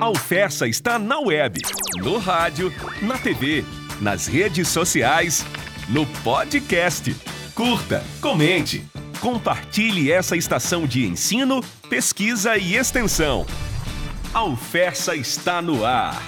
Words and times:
A 0.00 0.04
Alfessa 0.04 0.68
está 0.68 0.96
na 0.96 1.18
web, 1.18 1.60
no 1.96 2.18
rádio, 2.18 2.72
na 3.02 3.18
TV, 3.18 3.64
nas 4.00 4.28
redes 4.28 4.68
sociais, 4.68 5.44
no 5.88 6.06
podcast. 6.22 7.16
Curta, 7.52 8.04
comente, 8.20 8.84
compartilhe 9.20 10.12
essa 10.12 10.36
estação 10.36 10.86
de 10.86 11.04
ensino, 11.04 11.60
pesquisa 11.90 12.56
e 12.56 12.76
extensão. 12.76 13.44
A 14.32 14.38
Alfessa 14.38 15.16
está 15.16 15.60
no 15.60 15.84
ar. 15.84 16.22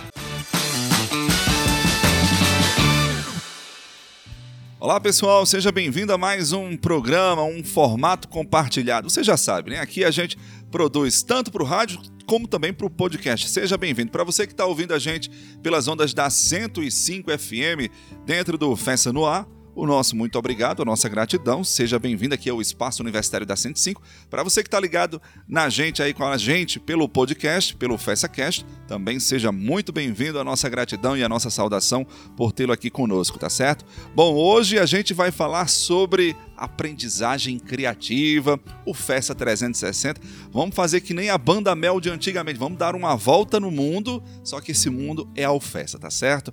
Olá 4.81 4.99
pessoal, 4.99 5.47
seja 5.47 5.71
bem-vindo 5.71 6.13
a 6.13 6.19
mais 6.19 6.53
um 6.53 6.77
programa, 6.77 7.45
um 7.45 7.63
formato 7.63 8.27
compartilhado. 8.27 9.09
Você 9.09 9.23
já 9.23 9.37
sabe, 9.37 9.71
né? 9.71 9.79
Aqui 9.79 10.05
a 10.05 10.11
gente 10.11 10.37
produz 10.73 11.23
tanto 11.23 11.53
para 11.53 11.63
o 11.63 11.67
rádio 11.67 12.01
como 12.31 12.47
também 12.47 12.73
para 12.73 12.87
o 12.87 12.91
podcast. 12.91 13.49
Seja 13.49 13.77
bem-vindo. 13.77 14.13
Para 14.13 14.23
você 14.23 14.47
que 14.47 14.53
está 14.53 14.65
ouvindo 14.65 14.95
a 14.95 15.01
gente 15.01 15.29
pelas 15.65 15.89
ondas 15.89 16.15
da 16.15 16.31
105 16.31 17.29
FM 17.37 17.91
dentro 18.25 18.57
do 18.57 18.77
Festa 18.77 19.13
no 19.13 19.27
Ar, 19.27 19.49
o 19.81 19.87
nosso 19.87 20.15
muito 20.15 20.39
obrigado, 20.39 20.83
a 20.83 20.85
nossa 20.85 21.09
gratidão. 21.09 21.65
Seja 21.65 21.99
bem-vindo 21.99 22.35
aqui 22.35 22.51
ao 22.51 22.61
Espaço 22.61 23.03
Universitário 23.03 23.47
da 23.47 23.57
105. 23.57 24.03
Para 24.29 24.43
você 24.43 24.63
que 24.63 24.67
está 24.67 24.79
ligado 24.79 25.23
na 25.49 25.71
gente 25.71 26.03
aí 26.03 26.13
com 26.13 26.23
a 26.23 26.37
gente 26.37 26.79
pelo 26.79 27.09
podcast, 27.09 27.75
pelo 27.77 27.97
FestaCast, 27.97 28.67
também 28.87 29.19
seja 29.19 29.51
muito 29.51 29.91
bem-vindo. 29.91 30.39
A 30.39 30.45
nossa 30.45 30.69
gratidão 30.69 31.17
e 31.17 31.25
a 31.25 31.29
nossa 31.31 31.49
saudação 31.49 32.07
por 32.37 32.53
tê-lo 32.53 32.75
aqui 32.75 32.91
conosco, 32.91 33.39
tá 33.39 33.49
certo? 33.49 33.87
Bom, 34.15 34.35
hoje 34.35 34.79
a 34.79 34.85
gente 34.85 35.15
vai 35.15 35.31
falar 35.31 35.67
sobre 35.67 36.37
aprendizagem 36.59 37.59
criativa, 37.59 38.61
o 38.85 38.93
Festa 38.93 39.35
360. 39.35 40.21
Vamos 40.53 40.77
fazer 40.77 41.01
que 41.01 41.15
nem 41.15 41.31
a 41.31 41.39
banda 41.39 41.75
Mel 41.75 41.99
de 42.03 42.11
antigamente, 42.11 42.59
vamos 42.59 42.79
dar 42.79 42.95
uma 42.95 43.17
volta 43.17 43.59
no 43.59 43.71
mundo, 43.71 44.23
só 44.45 44.61
que 44.61 44.73
esse 44.73 44.91
mundo 44.91 45.27
é 45.35 45.47
a 45.47 45.59
Festa, 45.59 45.99
tá 45.99 46.11
certo? 46.11 46.53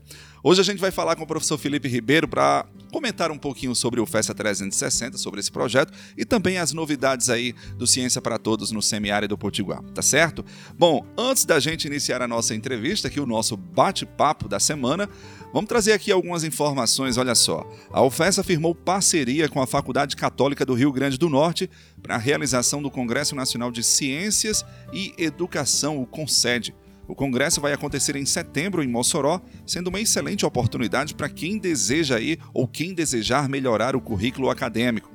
Hoje 0.50 0.62
a 0.62 0.64
gente 0.64 0.80
vai 0.80 0.92
falar 0.92 1.18
com 1.18 1.24
o 1.24 1.28
professor 1.28 1.58
Felipe 1.58 1.90
Ribeiro 1.90 2.26
para 2.26 2.66
comentar 2.90 3.32
um 3.32 3.38
pouquinho 3.38 3.76
sobre 3.76 4.00
o 4.00 4.06
Festa 4.06 4.34
360, 4.34 5.18
sobre 5.18 5.42
esse 5.42 5.52
projeto 5.52 5.92
e 6.16 6.24
também 6.24 6.58
as 6.58 6.72
novidades 6.72 7.30
aí 7.30 7.54
do 7.76 7.86
Ciência 7.86 8.22
para 8.22 8.38
Todos 8.38 8.72
no 8.72 8.82
semiárido 8.82 9.38
Potiguar, 9.38 9.84
tá 9.94 10.02
certo? 10.02 10.46
Bom, 10.80 11.06
antes 11.18 11.44
da 11.44 11.60
gente 11.60 11.86
iniciar 11.86 12.22
a 12.22 12.30
nossa 12.30 12.56
entrevista, 12.56 13.10
aqui 13.10 13.20
o 13.20 13.26
nosso 13.26 13.58
bate-papo 13.58 14.48
da 14.48 14.58
semana, 14.58 15.10
vamos 15.52 15.68
trazer 15.68 15.92
aqui 15.92 16.14
algumas 16.14 16.46
informações, 16.46 17.18
olha 17.18 17.36
só. 17.36 17.70
A 17.92 18.02
UFESA 18.02 18.42
firmou 18.42 18.74
parceria 18.74 19.50
com 19.50 19.62
a 19.62 19.68
Faculdade 19.68 20.16
Católica 20.16 20.66
do 20.66 20.76
Rio 20.76 20.94
Grande 20.94 21.18
do 21.18 21.28
Norte 21.28 21.70
para 22.02 22.16
a 22.16 22.18
realização 22.18 22.82
do 22.82 22.90
Congresso 22.90 23.36
Nacional 23.36 23.70
de 23.70 23.84
Ciências 23.84 24.64
e 24.94 25.14
Educação, 25.18 26.02
o 26.02 26.06
CONCED, 26.06 26.74
o 27.08 27.16
congresso 27.16 27.62
vai 27.62 27.74
acontecer 27.74 28.16
em 28.16 28.26
setembro 28.26 28.84
em 28.84 28.88
Mossoró, 28.88 29.42
sendo 29.66 29.88
uma 29.88 30.02
excelente 30.02 30.46
oportunidade 30.46 31.16
para 31.16 31.30
quem 31.30 31.58
deseja 31.58 32.20
ir 32.20 32.40
ou 32.54 32.68
quem 32.68 32.94
desejar 32.94 33.48
melhorar 33.48 33.96
o 33.96 34.02
currículo 34.02 34.50
acadêmico. 34.50 35.10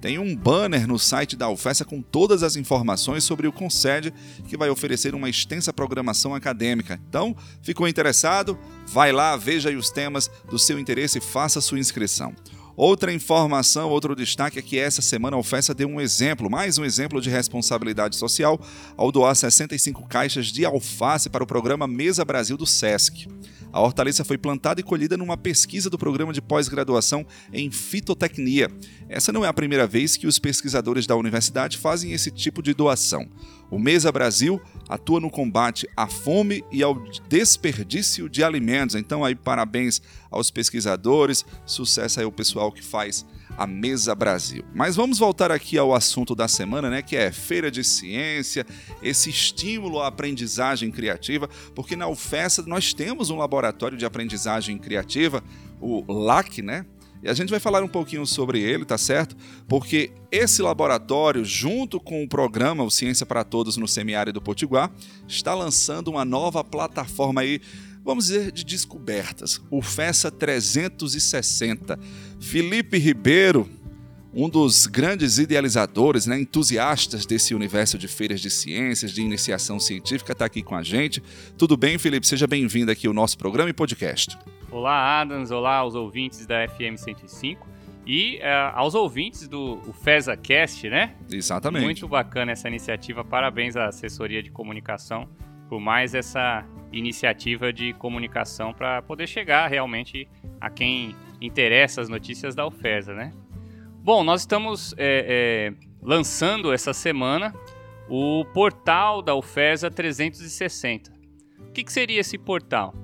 Tem 0.00 0.18
um 0.18 0.34
banner 0.36 0.86
no 0.86 0.98
site 0.98 1.34
da 1.34 1.48
UFESA 1.48 1.84
com 1.84 2.00
todas 2.00 2.44
as 2.44 2.54
informações 2.54 3.24
sobre 3.24 3.48
o 3.48 3.52
Concede, 3.52 4.14
que 4.46 4.56
vai 4.56 4.70
oferecer 4.70 5.12
uma 5.14 5.28
extensa 5.28 5.72
programação 5.72 6.34
acadêmica. 6.34 7.00
Então, 7.08 7.34
ficou 7.62 7.88
interessado? 7.88 8.56
Vai 8.86 9.10
lá, 9.10 9.36
veja 9.36 9.76
os 9.76 9.90
temas 9.90 10.30
do 10.48 10.58
seu 10.58 10.78
interesse 10.78 11.18
e 11.18 11.20
faça 11.20 11.60
sua 11.60 11.80
inscrição. 11.80 12.32
Outra 12.78 13.12
informação, 13.12 13.90
outro 13.90 14.14
destaque 14.14 14.56
é 14.56 14.62
que 14.62 14.78
essa 14.78 15.02
semana 15.02 15.36
a 15.36 15.40
UFESA 15.40 15.74
deu 15.74 15.88
um 15.88 16.00
exemplo, 16.00 16.48
mais 16.48 16.78
um 16.78 16.84
exemplo 16.84 17.20
de 17.20 17.28
responsabilidade 17.28 18.14
social, 18.14 18.56
ao 18.96 19.10
doar 19.10 19.34
65 19.34 20.06
caixas 20.06 20.46
de 20.46 20.64
alface 20.64 21.28
para 21.28 21.42
o 21.42 21.46
programa 21.46 21.88
Mesa 21.88 22.24
Brasil 22.24 22.56
do 22.56 22.64
SESC. 22.64 23.26
A 23.72 23.80
hortaliça 23.80 24.24
foi 24.24 24.38
plantada 24.38 24.80
e 24.80 24.84
colhida 24.84 25.16
numa 25.16 25.36
pesquisa 25.36 25.90
do 25.90 25.98
programa 25.98 26.32
de 26.32 26.40
pós-graduação 26.40 27.26
em 27.52 27.70
fitotecnia. 27.70 28.68
Essa 29.08 29.32
não 29.32 29.44
é 29.44 29.48
a 29.48 29.52
primeira 29.52 29.86
vez 29.86 30.16
que 30.16 30.26
os 30.26 30.38
pesquisadores 30.38 31.06
da 31.06 31.16
universidade 31.16 31.76
fazem 31.78 32.12
esse 32.12 32.30
tipo 32.30 32.62
de 32.62 32.72
doação. 32.72 33.28
O 33.70 33.78
Mesa 33.78 34.10
Brasil 34.10 34.60
atua 34.88 35.20
no 35.20 35.30
combate 35.30 35.86
à 35.96 36.06
fome 36.06 36.64
e 36.72 36.82
ao 36.82 36.94
desperdício 37.28 38.28
de 38.28 38.42
alimentos. 38.42 38.96
Então 38.96 39.24
aí 39.24 39.34
parabéns 39.34 40.00
aos 40.30 40.50
pesquisadores, 40.50 41.44
sucesso 41.66 42.20
aí 42.20 42.24
ao 42.24 42.32
pessoal 42.32 42.72
que 42.72 42.82
faz 42.82 43.26
a 43.58 43.66
Mesa 43.66 44.14
Brasil. 44.14 44.64
Mas 44.72 44.94
vamos 44.94 45.18
voltar 45.18 45.50
aqui 45.50 45.76
ao 45.76 45.92
assunto 45.92 46.32
da 46.32 46.46
semana, 46.46 46.88
né, 46.88 47.02
que 47.02 47.16
é 47.16 47.32
feira 47.32 47.70
de 47.72 47.82
ciência, 47.82 48.64
esse 49.02 49.28
estímulo 49.28 50.00
à 50.00 50.06
aprendizagem 50.06 50.92
criativa, 50.92 51.50
porque 51.74 51.96
na 51.96 52.06
UFESA 52.06 52.62
nós 52.66 52.94
temos 52.94 53.30
um 53.30 53.36
laboratório 53.36 53.98
de 53.98 54.06
aprendizagem 54.06 54.78
criativa, 54.78 55.42
o 55.80 56.04
LAC, 56.10 56.62
né? 56.62 56.86
E 57.20 57.28
a 57.28 57.34
gente 57.34 57.50
vai 57.50 57.58
falar 57.58 57.82
um 57.82 57.88
pouquinho 57.88 58.24
sobre 58.24 58.60
ele, 58.60 58.84
tá 58.84 58.96
certo? 58.96 59.36
Porque 59.66 60.12
esse 60.30 60.62
laboratório, 60.62 61.44
junto 61.44 61.98
com 61.98 62.22
o 62.22 62.28
programa 62.28 62.84
O 62.84 62.90
Ciência 62.90 63.26
para 63.26 63.42
Todos 63.42 63.76
no 63.76 63.88
Semiárido 63.88 64.40
Potiguar, 64.40 64.88
está 65.26 65.52
lançando 65.52 66.08
uma 66.08 66.24
nova 66.24 66.62
plataforma 66.62 67.40
aí 67.40 67.60
vamos 68.08 68.28
dizer, 68.28 68.50
de 68.50 68.64
descobertas. 68.64 69.62
O 69.70 69.82
FESA 69.82 70.30
360. 70.30 71.98
Felipe 72.40 72.96
Ribeiro, 72.96 73.68
um 74.32 74.48
dos 74.48 74.86
grandes 74.86 75.36
idealizadores, 75.36 76.26
né, 76.26 76.40
entusiastas 76.40 77.26
desse 77.26 77.54
universo 77.54 77.98
de 77.98 78.08
feiras 78.08 78.40
de 78.40 78.48
ciências, 78.48 79.12
de 79.12 79.20
iniciação 79.20 79.78
científica, 79.78 80.32
está 80.32 80.46
aqui 80.46 80.62
com 80.62 80.74
a 80.74 80.82
gente. 80.82 81.22
Tudo 81.58 81.76
bem, 81.76 81.98
Felipe? 81.98 82.26
Seja 82.26 82.46
bem-vindo 82.46 82.90
aqui 82.90 83.06
ao 83.06 83.12
nosso 83.12 83.36
programa 83.36 83.68
e 83.68 83.74
podcast. 83.74 84.38
Olá, 84.70 85.20
Adams. 85.20 85.50
Olá 85.50 85.76
aos 85.76 85.94
ouvintes 85.94 86.46
da 86.46 86.66
FM 86.66 86.96
105 86.96 87.68
e 88.06 88.38
uh, 88.38 88.72
aos 88.72 88.94
ouvintes 88.94 89.46
do 89.46 89.82
FESAcast, 90.02 90.88
né? 90.88 91.14
Exatamente. 91.30 91.84
Muito 91.84 92.08
bacana 92.08 92.52
essa 92.52 92.68
iniciativa. 92.68 93.22
Parabéns 93.22 93.76
à 93.76 93.88
assessoria 93.88 94.42
de 94.42 94.50
comunicação 94.50 95.28
por 95.68 95.78
mais 95.78 96.14
essa 96.14 96.64
iniciativa 96.92 97.72
de 97.72 97.92
comunicação 97.94 98.72
para 98.72 99.02
poder 99.02 99.26
chegar 99.26 99.68
realmente 99.68 100.28
a 100.60 100.70
quem 100.70 101.14
interessa 101.40 102.00
as 102.00 102.08
notícias 102.08 102.54
da 102.54 102.66
UFESA, 102.66 103.14
né? 103.14 103.32
Bom, 104.02 104.24
nós 104.24 104.40
estamos 104.40 104.94
é, 104.96 105.74
é, 105.76 105.86
lançando 106.02 106.72
essa 106.72 106.92
semana 106.92 107.54
o 108.08 108.44
portal 108.54 109.20
da 109.20 109.34
UFESA 109.34 109.90
360. 109.90 111.12
O 111.58 111.72
que, 111.72 111.84
que 111.84 111.92
seria 111.92 112.20
esse 112.20 112.38
portal? 112.38 112.94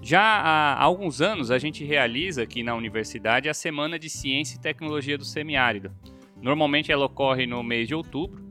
Já 0.00 0.20
há 0.20 0.82
alguns 0.82 1.20
anos 1.20 1.50
a 1.50 1.58
gente 1.58 1.84
realiza 1.84 2.42
aqui 2.42 2.62
na 2.62 2.74
universidade 2.74 3.48
a 3.48 3.54
Semana 3.54 3.98
de 3.98 4.10
Ciência 4.10 4.56
e 4.56 4.60
Tecnologia 4.60 5.16
do 5.16 5.24
Semiárido. 5.24 5.92
Normalmente 6.40 6.90
ela 6.90 7.06
ocorre 7.06 7.46
no 7.46 7.62
mês 7.62 7.86
de 7.86 7.94
outubro 7.94 8.41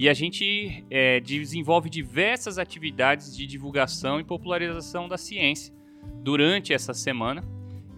e 0.00 0.08
a 0.08 0.14
gente 0.14 0.82
é, 0.88 1.20
desenvolve 1.20 1.90
diversas 1.90 2.56
atividades 2.56 3.36
de 3.36 3.46
divulgação 3.46 4.18
e 4.18 4.24
popularização 4.24 5.06
da 5.06 5.18
ciência 5.18 5.74
durante 6.22 6.72
essa 6.72 6.94
semana. 6.94 7.44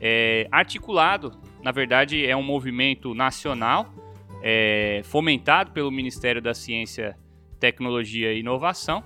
É, 0.00 0.48
articulado, 0.50 1.30
na 1.62 1.70
verdade, 1.70 2.26
é 2.26 2.36
um 2.36 2.42
movimento 2.42 3.14
nacional 3.14 3.94
é, 4.42 5.02
fomentado 5.04 5.70
pelo 5.70 5.92
Ministério 5.92 6.42
da 6.42 6.54
Ciência, 6.54 7.16
Tecnologia 7.60 8.32
e 8.32 8.40
Inovação. 8.40 9.04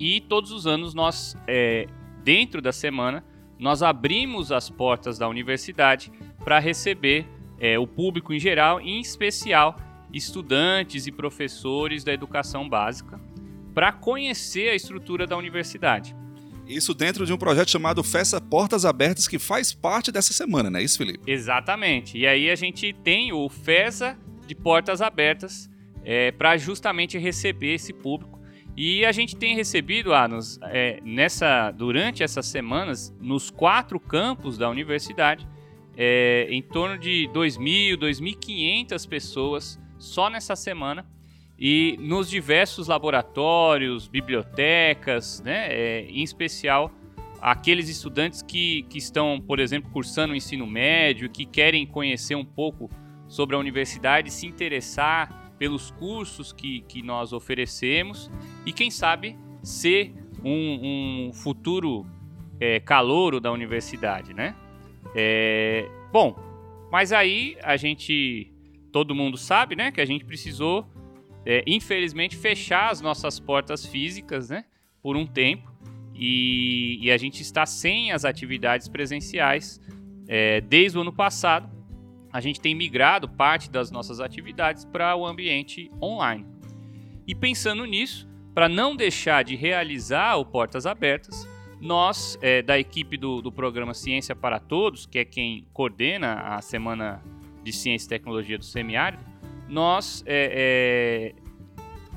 E 0.00 0.22
todos 0.22 0.52
os 0.52 0.66
anos 0.66 0.94
nós, 0.94 1.36
é, 1.46 1.86
dentro 2.24 2.62
da 2.62 2.72
semana, 2.72 3.22
nós 3.58 3.82
abrimos 3.82 4.50
as 4.50 4.70
portas 4.70 5.18
da 5.18 5.28
universidade 5.28 6.10
para 6.42 6.58
receber 6.60 7.26
é, 7.60 7.78
o 7.78 7.86
público 7.86 8.32
em 8.32 8.40
geral, 8.40 8.80
em 8.80 9.02
especial 9.02 9.76
estudantes 10.12 11.06
e 11.06 11.12
professores 11.12 12.04
da 12.04 12.12
educação 12.12 12.68
básica 12.68 13.20
para 13.74 13.92
conhecer 13.92 14.70
a 14.70 14.74
estrutura 14.74 15.26
da 15.26 15.36
universidade. 15.36 16.16
Isso 16.66 16.92
dentro 16.94 17.24
de 17.24 17.32
um 17.32 17.36
projeto 17.36 17.70
chamado 17.70 18.02
Festa 18.02 18.40
Portas 18.40 18.84
Abertas, 18.84 19.28
que 19.28 19.38
faz 19.38 19.72
parte 19.72 20.10
dessa 20.10 20.32
semana, 20.32 20.68
não 20.68 20.80
é 20.80 20.82
isso, 20.82 20.98
Felipe? 20.98 21.30
Exatamente. 21.30 22.18
E 22.18 22.26
aí 22.26 22.50
a 22.50 22.56
gente 22.56 22.92
tem 22.92 23.32
o 23.32 23.48
FESA 23.48 24.18
de 24.46 24.54
Portas 24.54 25.00
Abertas 25.00 25.70
é, 26.04 26.32
para 26.32 26.56
justamente 26.56 27.18
receber 27.18 27.74
esse 27.74 27.92
público. 27.92 28.40
E 28.76 29.04
a 29.06 29.12
gente 29.12 29.36
tem 29.36 29.54
recebido, 29.54 30.12
ah, 30.12 30.26
nos, 30.28 30.58
é, 30.64 31.00
nessa, 31.04 31.70
durante 31.70 32.22
essas 32.22 32.46
semanas, 32.46 33.14
nos 33.20 33.50
quatro 33.50 33.98
campos 33.98 34.58
da 34.58 34.68
universidade, 34.68 35.46
é, 35.96 36.46
em 36.50 36.60
torno 36.60 36.98
de 36.98 37.28
2.000, 37.32 37.96
2.500 37.96 39.08
pessoas 39.08 39.80
só 39.98 40.28
nessa 40.30 40.56
semana 40.56 41.06
e 41.58 41.96
nos 42.00 42.28
diversos 42.28 42.88
laboratórios, 42.88 44.08
bibliotecas, 44.08 45.40
né, 45.40 45.68
é, 45.70 46.06
em 46.08 46.22
especial 46.22 46.92
aqueles 47.40 47.88
estudantes 47.88 48.42
que, 48.42 48.82
que 48.84 48.98
estão, 48.98 49.40
por 49.40 49.58
exemplo, 49.58 49.90
cursando 49.90 50.32
o 50.32 50.36
ensino 50.36 50.66
médio, 50.66 51.30
que 51.30 51.44
querem 51.44 51.86
conhecer 51.86 52.34
um 52.34 52.44
pouco 52.44 52.90
sobre 53.28 53.56
a 53.56 53.58
universidade, 53.58 54.30
se 54.30 54.46
interessar 54.46 55.52
pelos 55.58 55.90
cursos 55.90 56.52
que, 56.52 56.80
que 56.82 57.02
nós 57.02 57.32
oferecemos 57.32 58.30
e, 58.64 58.72
quem 58.72 58.90
sabe, 58.90 59.36
ser 59.62 60.14
um, 60.44 61.28
um 61.28 61.32
futuro 61.32 62.06
é, 62.60 62.80
calouro 62.80 63.40
da 63.40 63.50
universidade, 63.50 64.34
né? 64.34 64.54
É, 65.14 65.88
bom, 66.12 66.36
mas 66.90 67.12
aí 67.12 67.56
a 67.62 67.76
gente, 67.76 68.52
todo 68.92 69.14
mundo 69.14 69.36
sabe, 69.36 69.76
né, 69.76 69.90
que 69.90 70.00
a 70.00 70.04
gente 70.04 70.24
precisou, 70.24 70.86
é, 71.44 71.62
infelizmente, 71.66 72.36
fechar 72.36 72.90
as 72.90 73.00
nossas 73.00 73.38
portas 73.38 73.84
físicas, 73.84 74.50
né, 74.50 74.64
por 75.02 75.16
um 75.16 75.26
tempo, 75.26 75.70
e, 76.14 76.98
e 77.02 77.10
a 77.10 77.16
gente 77.16 77.42
está 77.42 77.66
sem 77.66 78.10
as 78.10 78.24
atividades 78.24 78.88
presenciais 78.88 79.80
é, 80.26 80.60
desde 80.60 80.96
o 80.98 81.02
ano 81.02 81.12
passado. 81.12 81.70
A 82.32 82.40
gente 82.40 82.60
tem 82.60 82.74
migrado 82.74 83.28
parte 83.28 83.70
das 83.70 83.90
nossas 83.90 84.20
atividades 84.20 84.84
para 84.84 85.14
o 85.14 85.26
ambiente 85.26 85.90
online. 86.02 86.46
E 87.26 87.34
pensando 87.34 87.84
nisso, 87.84 88.28
para 88.54 88.68
não 88.68 88.96
deixar 88.96 89.42
de 89.44 89.56
realizar 89.56 90.36
o 90.36 90.44
Portas 90.44 90.86
Abertas, 90.86 91.46
nós, 91.80 92.38
é, 92.40 92.62
da 92.62 92.78
equipe 92.78 93.16
do, 93.16 93.42
do 93.42 93.52
programa 93.52 93.92
Ciência 93.92 94.34
para 94.34 94.58
Todos, 94.58 95.06
que 95.06 95.18
é 95.18 95.24
quem 95.24 95.66
coordena 95.72 96.40
a 96.40 96.62
Semana 96.62 97.22
de 97.66 97.72
Ciência 97.72 98.06
e 98.06 98.08
Tecnologia 98.08 98.56
do 98.56 98.64
Semiárido, 98.64 99.22
nós 99.68 100.22
é, 100.24 101.34
é, 101.34 101.42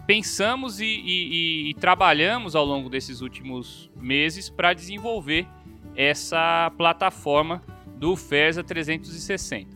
pensamos 0.05 0.79
e, 0.79 0.85
e, 0.85 1.69
e, 1.69 1.73
trabalhamos 1.73 2.55
ao 2.55 2.63
longo 2.63 2.87
desses 2.87 3.21
últimos 3.21 3.91
meses 3.95 4.47
para 4.47 4.73
desenvolver 4.73 5.47
essa 5.95 6.71
plataforma 6.77 7.63
do 7.97 8.15
FERSA 8.15 8.63
360. 8.63 9.75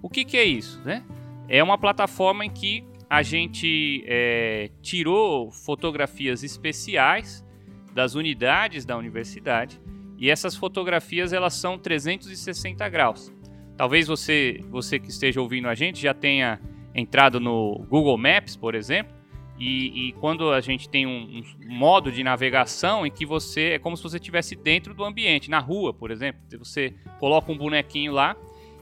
O 0.00 0.08
que, 0.08 0.24
que 0.24 0.38
é 0.38 0.44
isso? 0.44 0.80
Né? 0.82 1.04
É 1.46 1.62
uma 1.62 1.76
plataforma 1.76 2.46
em 2.46 2.50
que 2.50 2.82
a 3.08 3.22
gente 3.22 4.02
é, 4.06 4.70
tirou 4.80 5.50
fotografias 5.50 6.42
especiais 6.42 7.44
das 7.92 8.14
unidades 8.14 8.86
da 8.86 8.96
universidade 8.96 9.78
e 10.16 10.30
essas 10.30 10.56
fotografias 10.56 11.32
elas 11.34 11.54
são 11.54 11.78
360 11.78 12.88
graus. 12.88 13.32
Talvez 13.80 14.06
você, 14.06 14.62
você 14.68 14.98
que 14.98 15.08
esteja 15.08 15.40
ouvindo 15.40 15.66
a 15.66 15.74
gente 15.74 16.02
já 16.02 16.12
tenha 16.12 16.60
entrado 16.94 17.40
no 17.40 17.82
Google 17.88 18.18
Maps, 18.18 18.54
por 18.54 18.74
exemplo, 18.74 19.16
e, 19.58 20.08
e 20.08 20.12
quando 20.20 20.52
a 20.52 20.60
gente 20.60 20.86
tem 20.86 21.06
um, 21.06 21.40
um, 21.40 21.74
modo 21.74 22.12
de 22.12 22.22
navegação 22.22 23.06
em 23.06 23.10
que 23.10 23.24
você 23.24 23.70
é 23.70 23.78
como 23.78 23.96
se 23.96 24.02
você 24.02 24.18
estivesse 24.18 24.54
dentro 24.54 24.92
do 24.92 25.02
ambiente, 25.02 25.48
na 25.48 25.58
rua, 25.58 25.94
por 25.94 26.10
exemplo, 26.10 26.42
você 26.58 26.92
coloca 27.18 27.50
um 27.50 27.56
bonequinho 27.56 28.12
lá 28.12 28.36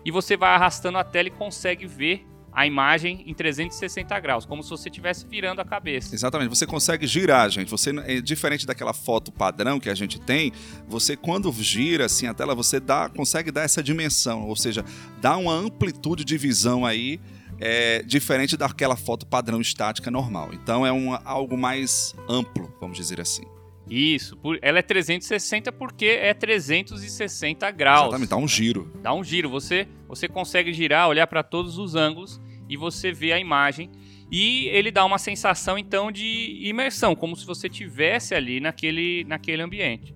e 0.05 0.11
você 0.11 0.37
vai 0.37 0.51
arrastando 0.51 0.99
a 0.99 1.05
tela 1.05 1.29
e 1.29 1.31
consegue 1.31 1.87
ver 1.87 2.27
a 2.59 2.67
imagem 2.67 3.23
em 3.25 3.33
360 3.33 4.19
graus, 4.19 4.45
como 4.45 4.65
se 4.65 4.71
você 4.71 4.89
estivesse 4.89 5.25
virando 5.25 5.61
a 5.61 5.65
cabeça. 5.65 6.13
Exatamente, 6.13 6.49
você 6.49 6.67
consegue 6.67 7.07
girar, 7.07 7.49
gente. 7.49 7.71
Você 7.71 7.91
é 8.05 8.21
diferente 8.21 8.67
daquela 8.67 8.93
foto 8.93 9.31
padrão 9.31 9.79
que 9.79 9.89
a 9.89 9.95
gente 9.95 10.19
tem, 10.19 10.53
você 10.89 11.17
quando 11.17 11.53
gira 11.53 12.07
assim 12.07 12.27
a 12.27 12.35
tela, 12.35 12.57
você 12.57 12.81
dá, 12.81 13.09
consegue 13.09 13.53
dar 13.53 13.63
essa 13.63 13.81
dimensão, 13.81 14.49
ou 14.49 14.57
seja, 14.57 14.85
dá 15.21 15.37
uma 15.37 15.55
amplitude 15.55 16.25
de 16.25 16.37
visão 16.37 16.85
aí 16.85 17.21
é, 17.61 18.03
diferente 18.03 18.57
daquela 18.57 18.97
foto 18.97 19.25
padrão 19.25 19.61
estática 19.61 20.11
normal. 20.11 20.51
Então 20.53 20.85
é 20.85 20.91
um, 20.91 21.17
algo 21.25 21.57
mais 21.57 22.13
amplo, 22.29 22.75
vamos 22.81 22.97
dizer 22.97 23.21
assim. 23.21 23.45
Isso, 23.89 24.37
por, 24.37 24.59
ela 24.61 24.81
é 24.81 24.83
360 24.83 25.71
porque 25.71 26.07
é 26.07 26.35
360 26.35 27.71
graus. 27.71 28.09
Exatamente, 28.09 28.31
dá 28.31 28.37
um 28.37 28.49
giro. 28.49 28.93
Dá 29.01 29.15
um 29.15 29.23
giro, 29.23 29.49
você, 29.49 29.87
você 30.09 30.27
consegue 30.27 30.73
girar, 30.73 31.09
olhar 31.09 31.29
para 31.29 31.45
todos 31.45 31.79
os 31.79 31.95
ângulos 31.95 32.41
e 32.69 32.77
você 32.77 33.13
vê 33.13 33.33
a 33.33 33.39
imagem. 33.39 33.91
E 34.31 34.67
ele 34.69 34.91
dá 34.91 35.05
uma 35.05 35.19
sensação 35.19 35.79
então 35.79 36.13
de 36.13 36.59
imersão, 36.63 37.15
como 37.15 37.35
se 37.35 37.47
você 37.47 37.69
tivesse 37.69 38.35
ali 38.35 38.61
naquele, 38.61 39.25
naquele 39.25 39.63
ambiente. 39.63 40.15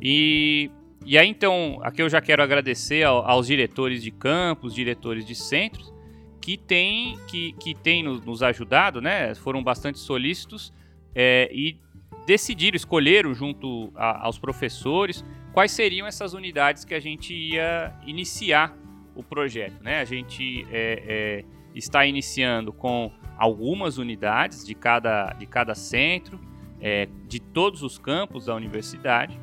E, 0.00 0.70
e 1.04 1.16
aí 1.16 1.28
então, 1.28 1.78
aqui 1.82 2.02
eu 2.02 2.08
já 2.08 2.20
quero 2.20 2.42
agradecer 2.42 3.02
ao, 3.02 3.26
aos 3.26 3.46
diretores 3.46 4.02
de 4.02 4.10
campos, 4.10 4.74
diretores 4.74 5.24
de 5.24 5.34
centros, 5.34 5.92
que 6.40 6.56
têm 6.56 7.18
que, 7.26 7.52
que 7.54 7.74
tem 7.74 8.02
nos 8.02 8.42
ajudado, 8.42 9.00
né? 9.00 9.34
Foram 9.34 9.62
bastante 9.64 9.98
solícitos 9.98 10.72
é, 11.14 11.50
e 11.52 11.80
decidiram, 12.26 12.76
escolheram 12.76 13.32
junto 13.32 13.90
a, 13.94 14.26
aos 14.26 14.38
professores 14.38 15.24
quais 15.52 15.72
seriam 15.72 16.06
essas 16.06 16.34
unidades 16.34 16.84
que 16.84 16.92
a 16.92 17.00
gente 17.00 17.32
ia 17.32 17.94
iniciar 18.06 18.76
o 19.14 19.22
projeto. 19.22 19.82
Né? 19.82 20.00
A 20.00 20.04
gente 20.04 20.66
é, 20.70 21.02
é, 21.06 21.44
está 21.78 22.06
iniciando 22.06 22.72
com 22.72 23.12
algumas 23.36 23.98
unidades 23.98 24.64
de 24.66 24.74
cada, 24.74 25.32
de 25.34 25.46
cada 25.46 25.74
centro, 25.74 26.40
é, 26.80 27.06
de 27.28 27.38
todos 27.38 27.82
os 27.82 27.98
campos 27.98 28.46
da 28.46 28.54
universidade. 28.54 29.38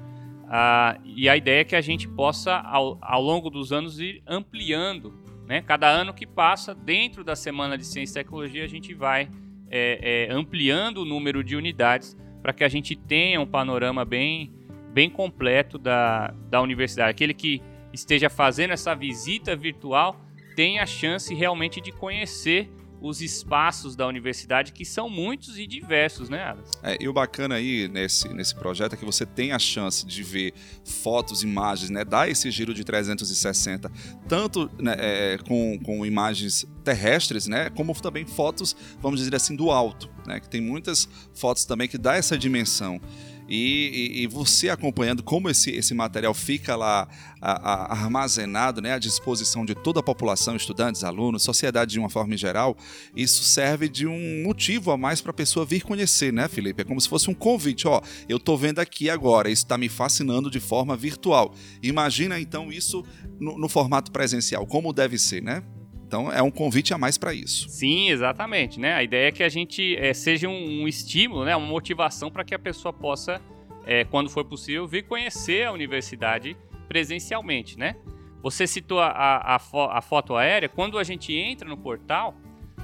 Ah, 0.48 0.98
e 1.06 1.30
a 1.30 1.38
ideia 1.38 1.62
é 1.62 1.64
que 1.64 1.76
a 1.76 1.82
gente 1.82 2.08
possa, 2.08 2.56
ao, 2.56 2.98
ao 3.02 3.22
longo 3.22 3.50
dos 3.50 3.72
anos, 3.72 4.00
ir 4.00 4.22
ampliando. 4.28 5.14
Né? 5.48 5.62
Cada 5.62 5.88
ano 5.88 6.14
que 6.14 6.26
passa, 6.26 6.74
dentro 6.74 7.24
da 7.24 7.36
Semana 7.36 7.78
de 7.78 7.86
Ciência 7.86 8.20
e 8.20 8.24
Tecnologia, 8.24 8.64
a 8.64 8.68
gente 8.68 8.94
vai 8.94 9.30
é, 9.70 10.28
é, 10.30 10.34
ampliando 10.34 11.00
o 11.00 11.06
número 11.06 11.44
de 11.44 11.56
unidades 11.56 12.18
para 12.42 12.54
que 12.54 12.64
a 12.64 12.70
gente 12.70 12.96
tenha 12.96 13.40
um 13.40 13.46
panorama 13.46 14.04
bem, 14.04 14.52
bem 14.92 15.10
completo 15.10 15.78
da, 15.78 16.34
da 16.50 16.62
universidade. 16.62 17.12
Aquele 17.12 17.34
que 17.34 17.62
esteja 17.94 18.30
fazendo 18.30 18.72
essa 18.72 18.96
visita 18.96 19.56
virtual 19.56 20.20
tenha 20.56 20.84
a 20.84 20.86
chance 20.86 21.34
realmente 21.34 21.82
de 21.82 21.92
conhecer 21.92 22.70
os 23.04 23.22
espaços 23.22 23.98
da 23.98 24.08
universidade, 24.08 24.72
que 24.72 24.86
são 24.86 25.10
muitos 25.10 25.60
e 25.60 25.68
diversos, 25.68 26.30
né, 26.30 26.42
Alas? 26.42 26.72
É, 26.82 26.98
e 27.02 27.10
o 27.10 27.12
bacana 27.12 27.56
aí 27.56 27.90
nesse, 27.90 28.30
nesse 28.30 28.56
projeto 28.56 28.94
é 28.94 28.98
que 28.98 29.04
você 29.04 29.26
tem 29.26 29.52
a 29.52 29.60
chance 29.60 30.06
de 30.06 30.24
ver 30.24 30.54
fotos, 30.86 31.44
imagens, 31.44 31.90
né, 31.90 32.06
dar 32.06 32.30
esse 32.30 32.50
giro 32.50 32.74
de 32.74 32.82
360, 32.86 33.92
tanto 34.26 34.72
né, 34.80 34.96
é, 34.98 35.38
com, 35.46 35.78
com 35.84 36.06
imagens 36.06 36.66
terrestres, 36.82 37.46
né, 37.46 37.70
como 37.72 37.94
também 37.94 38.26
fotos, 38.26 38.74
vamos 39.02 39.20
dizer 39.20 39.36
assim, 39.36 39.54
do 39.54 39.70
alto, 39.70 40.10
né, 40.26 40.40
que 40.40 40.48
tem 40.48 40.62
muitas 40.62 41.10
fotos 41.34 41.66
também 41.66 41.90
que 41.90 41.98
dá 41.98 42.16
essa 42.16 42.38
dimensão. 42.38 43.02
E, 43.48 44.14
e, 44.16 44.24
e, 44.24 44.28
você 44.28 44.70
acompanhando 44.70 45.22
como 45.22 45.50
esse, 45.50 45.70
esse 45.72 45.94
material 45.94 46.34
fica 46.34 46.76
lá 46.76 47.08
a, 47.42 47.52
a, 47.52 47.92
armazenado 47.92 48.82
né, 48.82 48.94
à 48.94 49.00
disposição 49.00 49.66
de 49.66 49.76
toda 49.76 50.00
a 50.00 50.04
população, 50.04 50.56
estudantes, 50.56 51.04
alunos, 51.04 51.44
sociedade 51.44 51.92
de 51.92 52.00
uma 52.00 52.10
forma 52.10 52.38
geral, 52.38 52.78
isso 53.16 53.44
serve 53.44 53.90
de 53.90 54.08
um 54.08 54.44
motivo 54.44 54.92
a 54.92 54.98
mais 54.98 55.20
para 55.20 55.32
a 55.32 55.34
pessoa 55.34 55.66
vir 55.66 55.84
conhecer, 55.84 56.32
né, 56.32 56.48
Felipe? 56.48 56.82
É 56.82 56.86
como 56.86 57.02
se 57.02 57.10
fosse 57.10 57.30
um 57.30 57.34
convite. 57.34 57.88
Ó, 57.88 58.02
eu 58.30 58.38
estou 58.38 58.58
vendo 58.58 58.80
aqui 58.80 59.10
agora, 59.10 59.50
isso 59.50 59.64
está 59.64 59.78
me 59.78 59.90
fascinando 59.90 60.50
de 60.50 60.60
forma 60.60 60.96
virtual. 60.96 61.54
Imagina 61.82 62.40
então 62.40 62.72
isso 62.72 63.04
no, 63.40 63.58
no 63.58 63.68
formato 63.68 64.12
presencial, 64.12 64.66
como 64.66 64.94
deve 64.94 65.18
ser, 65.18 65.44
né? 65.44 65.64
Então 66.14 66.32
é 66.32 66.44
um 66.44 66.52
convite 66.52 66.94
a 66.94 66.98
mais 66.98 67.18
para 67.18 67.34
isso. 67.34 67.68
Sim, 67.70 68.12
exatamente. 68.12 68.80
Né? 68.80 68.94
A 68.94 69.02
ideia 69.02 69.30
é 69.30 69.32
que 69.32 69.42
a 69.42 69.50
gente 69.50 69.98
é, 69.98 70.14
seja 70.14 70.48
um, 70.48 70.84
um, 70.84 70.88
estímulo, 70.88 71.44
né? 71.44 71.56
uma 71.56 71.66
motivação 71.66 72.30
para 72.30 72.44
que 72.44 72.54
a 72.54 72.60
pessoa 72.60 72.94
possa, 72.94 73.42
é, 73.84 74.04
quando 74.04 74.30
for 74.30 74.46
possível, 74.46 74.86
vir 74.86 75.08
conhecer 75.08 75.66
a 75.66 75.72
universidade 75.72 76.56
presencialmente. 76.88 77.80
Né? 77.80 77.96
Você 78.44 78.68
citou 78.68 79.00
a, 79.00 79.08
a, 79.08 79.56
a, 79.56 80.02
foto 80.04 80.36
aérea. 80.36 80.70
Quando 80.70 81.00
a 81.00 81.04
gente 81.04 81.34
entra 81.34 81.68
no 81.68 81.78
portal, 81.78 82.36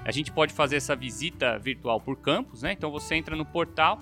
a 0.03 0.09
gente 0.09 0.31
pode 0.31 0.51
fazer 0.51 0.77
essa 0.77 0.95
visita 0.95 1.59
virtual 1.59 2.01
por 2.01 2.17
campus. 2.17 2.63
Né? 2.63 2.71
Então 2.71 2.89
você 2.89 3.13
entra 3.13 3.36
no 3.36 3.45
portal 3.45 4.01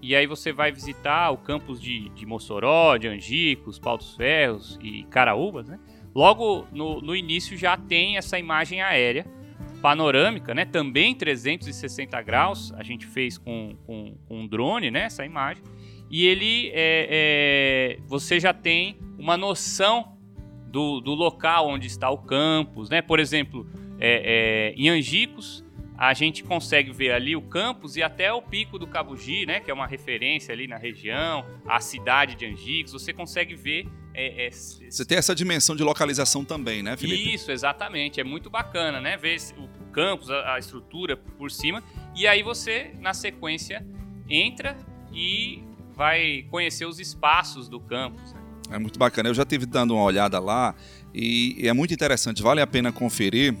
e 0.00 0.14
aí 0.14 0.28
você 0.28 0.52
vai 0.52 0.70
visitar 0.70 1.32
o 1.32 1.36
campus 1.36 1.80
de, 1.80 2.10
de 2.10 2.24
Mossoró, 2.24 2.96
de 2.96 3.08
Angicos, 3.08 3.76
Pau 3.76 3.98
dos 3.98 4.14
Ferros 4.14 4.78
e 4.80 5.02
Caraúbas. 5.10 5.66
Né? 5.66 5.80
Logo 6.14 6.66
no, 6.72 7.00
no 7.00 7.14
início 7.14 7.56
já 7.56 7.76
tem 7.76 8.16
essa 8.16 8.38
imagem 8.38 8.82
aérea 8.82 9.26
panorâmica, 9.80 10.54
né? 10.54 10.64
Também 10.64 11.14
360 11.14 12.20
graus. 12.22 12.72
A 12.74 12.82
gente 12.82 13.06
fez 13.06 13.38
com, 13.38 13.76
com, 13.86 14.16
com 14.26 14.40
um 14.40 14.46
drone, 14.46 14.90
né? 14.90 15.04
Essa 15.04 15.24
imagem. 15.24 15.62
E 16.10 16.26
ele, 16.26 16.70
é, 16.74 17.08
é, 17.10 17.98
você 18.06 18.40
já 18.40 18.52
tem 18.52 18.98
uma 19.18 19.36
noção 19.36 20.16
do, 20.66 21.00
do 21.00 21.14
local 21.14 21.68
onde 21.68 21.86
está 21.86 22.10
o 22.10 22.18
campus, 22.18 22.88
né? 22.88 23.02
Por 23.02 23.20
exemplo, 23.20 23.66
é, 24.00 24.72
é 24.72 24.74
em 24.76 24.88
Angicos, 24.88 25.64
a 25.98 26.14
gente 26.14 26.44
consegue 26.44 26.92
ver 26.92 27.10
ali 27.10 27.34
o 27.34 27.42
campus 27.42 27.96
e 27.96 28.02
até 28.04 28.32
o 28.32 28.40
pico 28.40 28.78
do 28.78 28.86
Cabugi, 28.86 29.44
né, 29.44 29.58
que 29.58 29.68
é 29.68 29.74
uma 29.74 29.86
referência 29.86 30.54
ali 30.54 30.68
na 30.68 30.76
região, 30.76 31.44
a 31.66 31.80
cidade 31.80 32.36
de 32.36 32.46
Angicos, 32.46 32.92
você 32.92 33.12
consegue 33.12 33.56
ver 33.56 33.88
é, 34.14 34.46
é, 34.46 34.50
você 34.50 35.04
tem 35.04 35.16
essa 35.16 35.34
dimensão 35.34 35.76
de 35.76 35.82
localização 35.82 36.44
também, 36.44 36.82
né, 36.82 36.96
Felipe? 36.96 37.34
Isso, 37.34 37.52
exatamente. 37.52 38.20
É 38.20 38.24
muito 38.24 38.50
bacana, 38.50 39.00
né? 39.00 39.16
Ver 39.16 39.38
o 39.56 39.68
campus, 39.92 40.30
a, 40.30 40.54
a 40.54 40.58
estrutura 40.58 41.16
por 41.16 41.50
cima. 41.50 41.82
E 42.14 42.26
aí 42.26 42.42
você, 42.42 42.92
na 42.98 43.14
sequência, 43.14 43.86
entra 44.28 44.76
e 45.12 45.62
vai 45.94 46.44
conhecer 46.50 46.86
os 46.86 46.98
espaços 46.98 47.68
do 47.68 47.80
campus. 47.80 48.34
É 48.70 48.78
muito 48.78 48.98
bacana. 48.98 49.28
Eu 49.28 49.34
já 49.34 49.44
tive 49.44 49.66
dando 49.66 49.94
uma 49.94 50.02
olhada 50.02 50.38
lá 50.38 50.74
e 51.14 51.56
é 51.66 51.72
muito 51.72 51.94
interessante. 51.94 52.42
Vale 52.42 52.60
a 52.60 52.66
pena 52.66 52.92
conferir. 52.92 53.54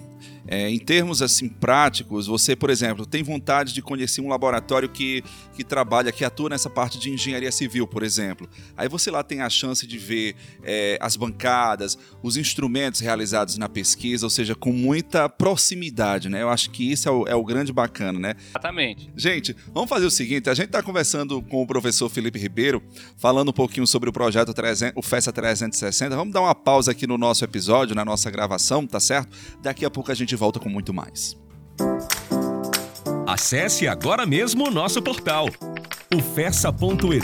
É, 0.48 0.70
em 0.70 0.78
termos 0.78 1.20
assim 1.20 1.46
práticos, 1.46 2.26
você, 2.26 2.56
por 2.56 2.70
exemplo, 2.70 3.04
tem 3.04 3.22
vontade 3.22 3.74
de 3.74 3.82
conhecer 3.82 4.22
um 4.22 4.28
laboratório 4.28 4.88
que, 4.88 5.22
que 5.54 5.62
trabalha, 5.62 6.10
que 6.10 6.24
atua 6.24 6.48
nessa 6.48 6.70
parte 6.70 6.98
de 6.98 7.10
engenharia 7.10 7.52
civil, 7.52 7.86
por 7.86 8.02
exemplo. 8.02 8.48
Aí 8.74 8.88
você 8.88 9.10
lá 9.10 9.22
tem 9.22 9.42
a 9.42 9.50
chance 9.50 9.86
de 9.86 9.98
ver 9.98 10.34
é, 10.62 10.98
as 11.02 11.16
bancadas, 11.16 11.98
os 12.22 12.38
instrumentos 12.38 13.00
realizados 13.00 13.58
na 13.58 13.68
pesquisa, 13.68 14.24
ou 14.24 14.30
seja, 14.30 14.54
com 14.54 14.72
muita 14.72 15.28
proximidade, 15.28 16.30
né? 16.30 16.40
Eu 16.40 16.48
acho 16.48 16.70
que 16.70 16.90
isso 16.90 17.08
é 17.08 17.12
o, 17.12 17.28
é 17.28 17.34
o 17.34 17.44
grande 17.44 17.70
bacana, 17.70 18.18
né? 18.18 18.34
Exatamente. 18.50 19.12
Gente, 19.14 19.54
vamos 19.74 19.90
fazer 19.90 20.06
o 20.06 20.10
seguinte: 20.10 20.48
a 20.48 20.54
gente 20.54 20.66
está 20.66 20.82
conversando 20.82 21.42
com 21.42 21.62
o 21.62 21.66
professor 21.66 22.08
Felipe 22.08 22.38
Ribeiro, 22.38 22.82
falando 23.18 23.50
um 23.50 23.52
pouquinho 23.52 23.86
sobre 23.86 24.08
o 24.08 24.12
projeto 24.12 24.54
300, 24.54 24.96
o 24.96 25.02
FESA 25.02 25.30
360. 25.30 26.16
Vamos 26.16 26.32
dar 26.32 26.40
uma 26.40 26.54
pausa 26.54 26.92
aqui 26.92 27.06
no 27.06 27.18
nosso 27.18 27.44
episódio, 27.44 27.94
na 27.94 28.04
nossa 28.04 28.30
gravação, 28.30 28.86
tá 28.86 28.98
certo? 28.98 29.36
Daqui 29.60 29.84
a 29.84 29.90
pouco 29.90 30.10
a 30.10 30.14
gente 30.14 30.37
volta 30.38 30.58
com 30.58 30.68
muito 30.68 30.94
mais. 30.94 31.36
Acesse 33.26 33.86
agora 33.86 34.24
mesmo 34.24 34.68
o 34.68 34.70
nosso 34.70 35.02
portal 35.02 35.48
ufessa.edu.br 36.14 37.18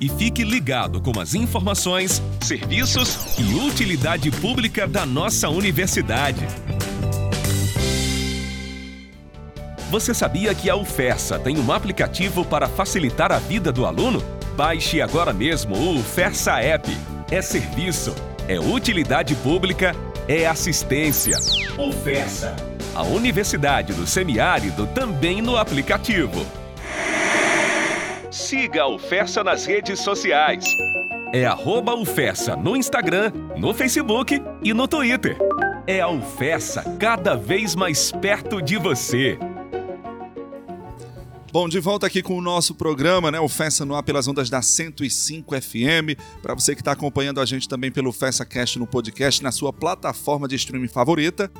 e 0.00 0.08
fique 0.08 0.42
ligado 0.42 1.00
com 1.00 1.18
as 1.20 1.34
informações, 1.34 2.20
serviços 2.40 3.38
e 3.38 3.54
utilidade 3.54 4.30
pública 4.32 4.86
da 4.86 5.06
nossa 5.06 5.48
universidade. 5.48 6.40
Você 9.90 10.12
sabia 10.12 10.52
que 10.52 10.68
a 10.68 10.74
UFESA 10.74 11.38
tem 11.38 11.58
um 11.58 11.70
aplicativo 11.70 12.44
para 12.44 12.66
facilitar 12.68 13.30
a 13.30 13.38
vida 13.38 13.70
do 13.70 13.86
aluno? 13.86 14.20
Baixe 14.56 15.00
agora 15.00 15.32
mesmo 15.32 15.76
o 15.76 15.98
UFESA 16.00 16.58
App. 16.58 16.90
É 17.30 17.40
serviço, 17.40 18.12
é 18.48 18.58
utilidade 18.58 19.36
pública, 19.36 19.94
é 20.28 20.46
assistência. 20.46 21.36
UFESA. 21.78 22.56
A 22.94 23.02
Universidade 23.02 23.92
do 23.92 24.06
Semiárido 24.06 24.86
também 24.88 25.40
no 25.40 25.56
aplicativo. 25.56 26.44
Siga 28.30 28.82
a 28.82 28.88
UFESA 28.88 29.44
nas 29.44 29.64
redes 29.66 30.00
sociais. 30.00 30.64
É 31.32 31.44
arroba 31.44 31.94
UFESA 31.94 32.56
no 32.56 32.76
Instagram, 32.76 33.30
no 33.56 33.72
Facebook 33.72 34.42
e 34.62 34.74
no 34.74 34.88
Twitter. 34.88 35.36
É 35.86 36.00
a 36.00 36.08
UFESA 36.08 36.96
cada 36.98 37.36
vez 37.36 37.76
mais 37.76 38.10
perto 38.10 38.60
de 38.60 38.76
você. 38.76 39.38
Bom, 41.56 41.70
de 41.70 41.80
volta 41.80 42.06
aqui 42.06 42.22
com 42.22 42.36
o 42.36 42.42
nosso 42.42 42.74
programa, 42.74 43.30
né? 43.30 43.40
O 43.40 43.48
Festa 43.48 43.82
no 43.82 43.94
ar 43.94 44.02
pelas 44.02 44.28
ondas 44.28 44.50
da 44.50 44.60
105 44.60 45.58
FM. 45.58 46.20
Para 46.42 46.52
você 46.52 46.74
que 46.74 46.82
está 46.82 46.92
acompanhando 46.92 47.40
a 47.40 47.46
gente 47.46 47.66
também 47.66 47.90
pelo 47.90 48.12
Festa 48.12 48.44
Cast 48.44 48.78
no 48.78 48.86
podcast, 48.86 49.42
na 49.42 49.50
sua 49.50 49.72
plataforma 49.72 50.46
de 50.46 50.54
streaming 50.54 50.86
favorita. 50.86 51.50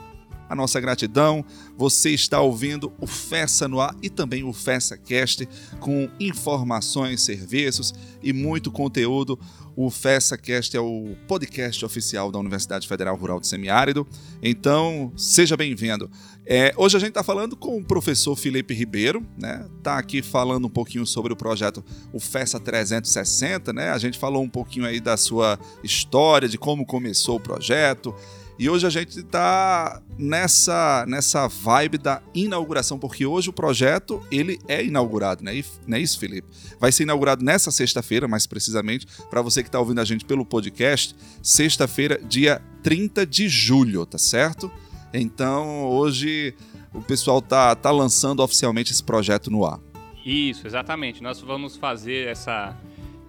A 0.50 0.54
nossa 0.54 0.78
gratidão. 0.80 1.42
Você 1.78 2.10
está 2.10 2.42
ouvindo 2.42 2.92
o 3.00 3.06
Festa 3.06 3.66
no 3.66 3.80
ar 3.80 3.96
e 4.02 4.10
também 4.10 4.44
o 4.44 4.52
Festa 4.52 4.98
Cast 4.98 5.48
com 5.80 6.10
informações, 6.20 7.22
serviços 7.22 7.94
e 8.22 8.34
muito 8.34 8.70
conteúdo. 8.70 9.40
O 9.76 9.90
FessaCast 9.90 10.74
é 10.74 10.80
o 10.80 11.14
podcast 11.28 11.84
oficial 11.84 12.32
da 12.32 12.38
Universidade 12.38 12.88
Federal 12.88 13.14
Rural 13.14 13.38
de 13.38 13.46
Semiárido. 13.46 14.06
Então, 14.42 15.12
seja 15.18 15.54
bem-vindo. 15.54 16.10
É, 16.46 16.72
hoje 16.78 16.96
a 16.96 17.00
gente 17.00 17.10
está 17.10 17.22
falando 17.22 17.54
com 17.54 17.76
o 17.76 17.84
professor 17.84 18.34
Felipe 18.36 18.72
Ribeiro, 18.72 19.22
né? 19.36 19.66
Tá 19.82 19.98
aqui 19.98 20.22
falando 20.22 20.64
um 20.64 20.70
pouquinho 20.70 21.04
sobre 21.04 21.34
o 21.34 21.36
projeto 21.36 21.84
o 22.10 22.18
Festa 22.18 22.58
360, 22.58 23.70
né? 23.74 23.90
A 23.90 23.98
gente 23.98 24.18
falou 24.18 24.42
um 24.42 24.48
pouquinho 24.48 24.86
aí 24.86 24.98
da 24.98 25.18
sua 25.18 25.58
história, 25.84 26.48
de 26.48 26.56
como 26.56 26.86
começou 26.86 27.36
o 27.36 27.40
projeto. 27.40 28.14
E 28.58 28.70
hoje 28.70 28.86
a 28.86 28.90
gente 28.90 29.20
está 29.20 30.02
nessa, 30.18 31.04
nessa 31.06 31.46
vibe 31.46 31.98
da 31.98 32.22
inauguração, 32.34 32.98
porque 32.98 33.26
hoje 33.26 33.50
o 33.50 33.52
projeto 33.52 34.22
ele 34.30 34.58
é 34.66 34.82
inaugurado, 34.82 35.44
né? 35.44 35.62
Não 35.86 35.98
é 35.98 36.00
isso, 36.00 36.18
Felipe? 36.18 36.48
Vai 36.80 36.90
ser 36.90 37.02
inaugurado 37.02 37.44
nessa 37.44 37.70
sexta-feira, 37.70 38.26
mais 38.26 38.46
precisamente, 38.46 39.06
para 39.28 39.42
você 39.42 39.62
que 39.62 39.68
está 39.68 39.78
ouvindo 39.78 40.00
a 40.00 40.04
gente 40.04 40.24
pelo 40.24 40.44
podcast, 40.44 41.14
sexta-feira, 41.42 42.18
dia 42.26 42.62
30 42.82 43.26
de 43.26 43.46
julho, 43.46 44.06
tá 44.06 44.16
certo? 44.16 44.70
Então 45.12 45.84
hoje 45.84 46.54
o 46.94 47.02
pessoal 47.02 47.42
tá, 47.42 47.74
tá 47.74 47.90
lançando 47.90 48.42
oficialmente 48.42 48.90
esse 48.90 49.02
projeto 49.02 49.50
no 49.50 49.66
ar. 49.66 49.78
Isso, 50.24 50.66
exatamente. 50.66 51.22
Nós 51.22 51.40
vamos 51.40 51.76
fazer 51.76 52.28
essa 52.28 52.76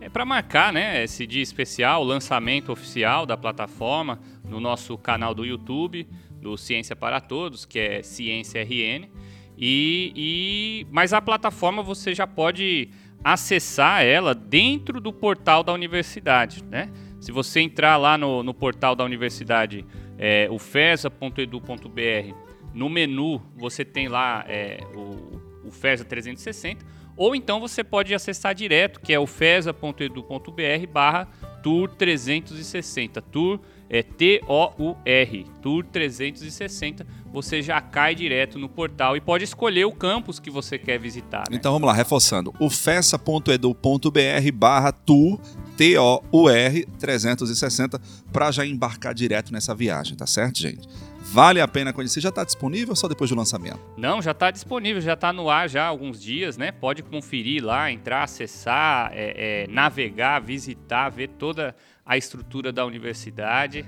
é 0.08 0.10
para 0.10 0.24
marcar, 0.24 0.72
né, 0.72 1.04
esse 1.04 1.28
dia 1.28 1.44
especial, 1.44 2.02
o 2.02 2.06
lançamento 2.06 2.72
oficial 2.72 3.26
da 3.26 3.36
plataforma 3.36 4.22
no 4.48 4.58
nosso 4.58 4.98
canal 4.98 5.36
do 5.36 5.46
YouTube, 5.46 6.08
do 6.42 6.58
Ciência 6.58 6.96
para 6.96 7.20
Todos, 7.20 7.66
que 7.66 7.78
é 7.78 8.02
Ciência 8.02 8.64
RN. 8.64 9.10
E, 9.58 10.14
e 10.16 10.88
mas 10.92 11.12
a 11.12 11.22
plataforma 11.22 11.84
você 11.84 12.16
já 12.16 12.26
pode 12.26 12.90
acessar 13.22 14.02
ela 14.02 14.34
dentro 14.34 15.02
do 15.02 15.12
portal 15.12 15.62
da 15.62 15.74
universidade, 15.74 16.64
né? 16.64 16.90
Se 17.20 17.34
você 17.34 17.60
entrar 17.60 17.98
lá 17.98 18.18
no, 18.18 18.44
no 18.44 18.54
portal 18.54 18.96
da 18.96 19.04
universidade, 19.04 19.86
é, 20.18 20.48
ufesa.edu.br, 20.50 22.34
no 22.74 22.88
menu 22.88 23.42
você 23.58 23.84
tem 23.84 24.08
lá 24.08 24.46
é, 24.48 24.80
o, 24.96 25.68
o 25.68 25.72
FESA 25.72 26.06
360, 26.06 26.86
ou 27.18 27.36
então 27.36 27.60
você 27.60 27.84
pode 27.84 28.14
acessar 28.14 28.54
direto, 28.54 29.02
que 29.02 29.12
é 29.12 29.20
o 29.20 29.26
fesa.edu.br 29.26 30.88
barra 30.92 31.28
Tour 31.64 31.90
360. 31.90 33.22
Tour 33.24 33.60
é 33.90 34.04
T-O-U-R, 34.04 35.46
Tour 35.62 35.84
360. 35.84 37.06
Você 37.34 37.62
já 37.62 37.82
cai 37.82 38.16
direto 38.16 38.60
no 38.60 38.70
portal 38.70 39.18
e 39.18 39.22
pode 39.22 39.44
escolher 39.44 39.86
o 39.86 39.92
campus 39.92 40.40
que 40.40 40.50
você 40.50 40.78
quer 40.78 41.00
visitar. 41.00 41.44
Né? 41.50 41.58
Então 41.58 41.74
vamos 41.74 41.88
lá, 41.88 41.94
reforçando. 41.94 42.54
O 42.60 42.70
fessa.edu.br 42.70 44.52
barra 44.54 44.92
Tour 44.92 45.40
T-O-U-R 45.78 46.86
360 47.00 48.02
para 48.32 48.52
já 48.52 48.66
embarcar 48.66 49.14
direto 49.14 49.54
nessa 49.54 49.76
viagem, 49.76 50.16
tá 50.16 50.26
certo, 50.26 50.60
gente? 50.60 50.88
Vale 51.32 51.60
a 51.60 51.68
pena 51.68 51.92
conhecer? 51.92 52.22
Já 52.22 52.30
está 52.30 52.44
disponível 52.44 52.90
ou 52.90 52.96
só 52.96 53.08
depois 53.08 53.30
do 53.30 53.36
lançamento? 53.36 53.80
Não, 53.98 54.22
já 54.22 54.32
está 54.32 54.50
disponível, 54.50 55.02
já 55.02 55.14
está 55.14 55.34
no 55.34 55.50
ar 55.50 55.70
já 55.70 55.84
há 55.84 55.88
alguns 55.88 56.22
dias, 56.22 56.58
né? 56.58 56.72
Pode 56.72 57.04
conferir 57.04 57.64
lá, 57.64 57.92
entrar, 57.92 58.24
acessar, 58.24 59.12
é, 59.14 59.66
é, 59.66 59.68
navegar, 59.68 60.40
visitar, 60.40 61.10
ver 61.10 61.30
toda 61.30 61.76
a 62.06 62.18
estrutura 62.18 62.72
da 62.72 62.86
universidade. 62.86 63.86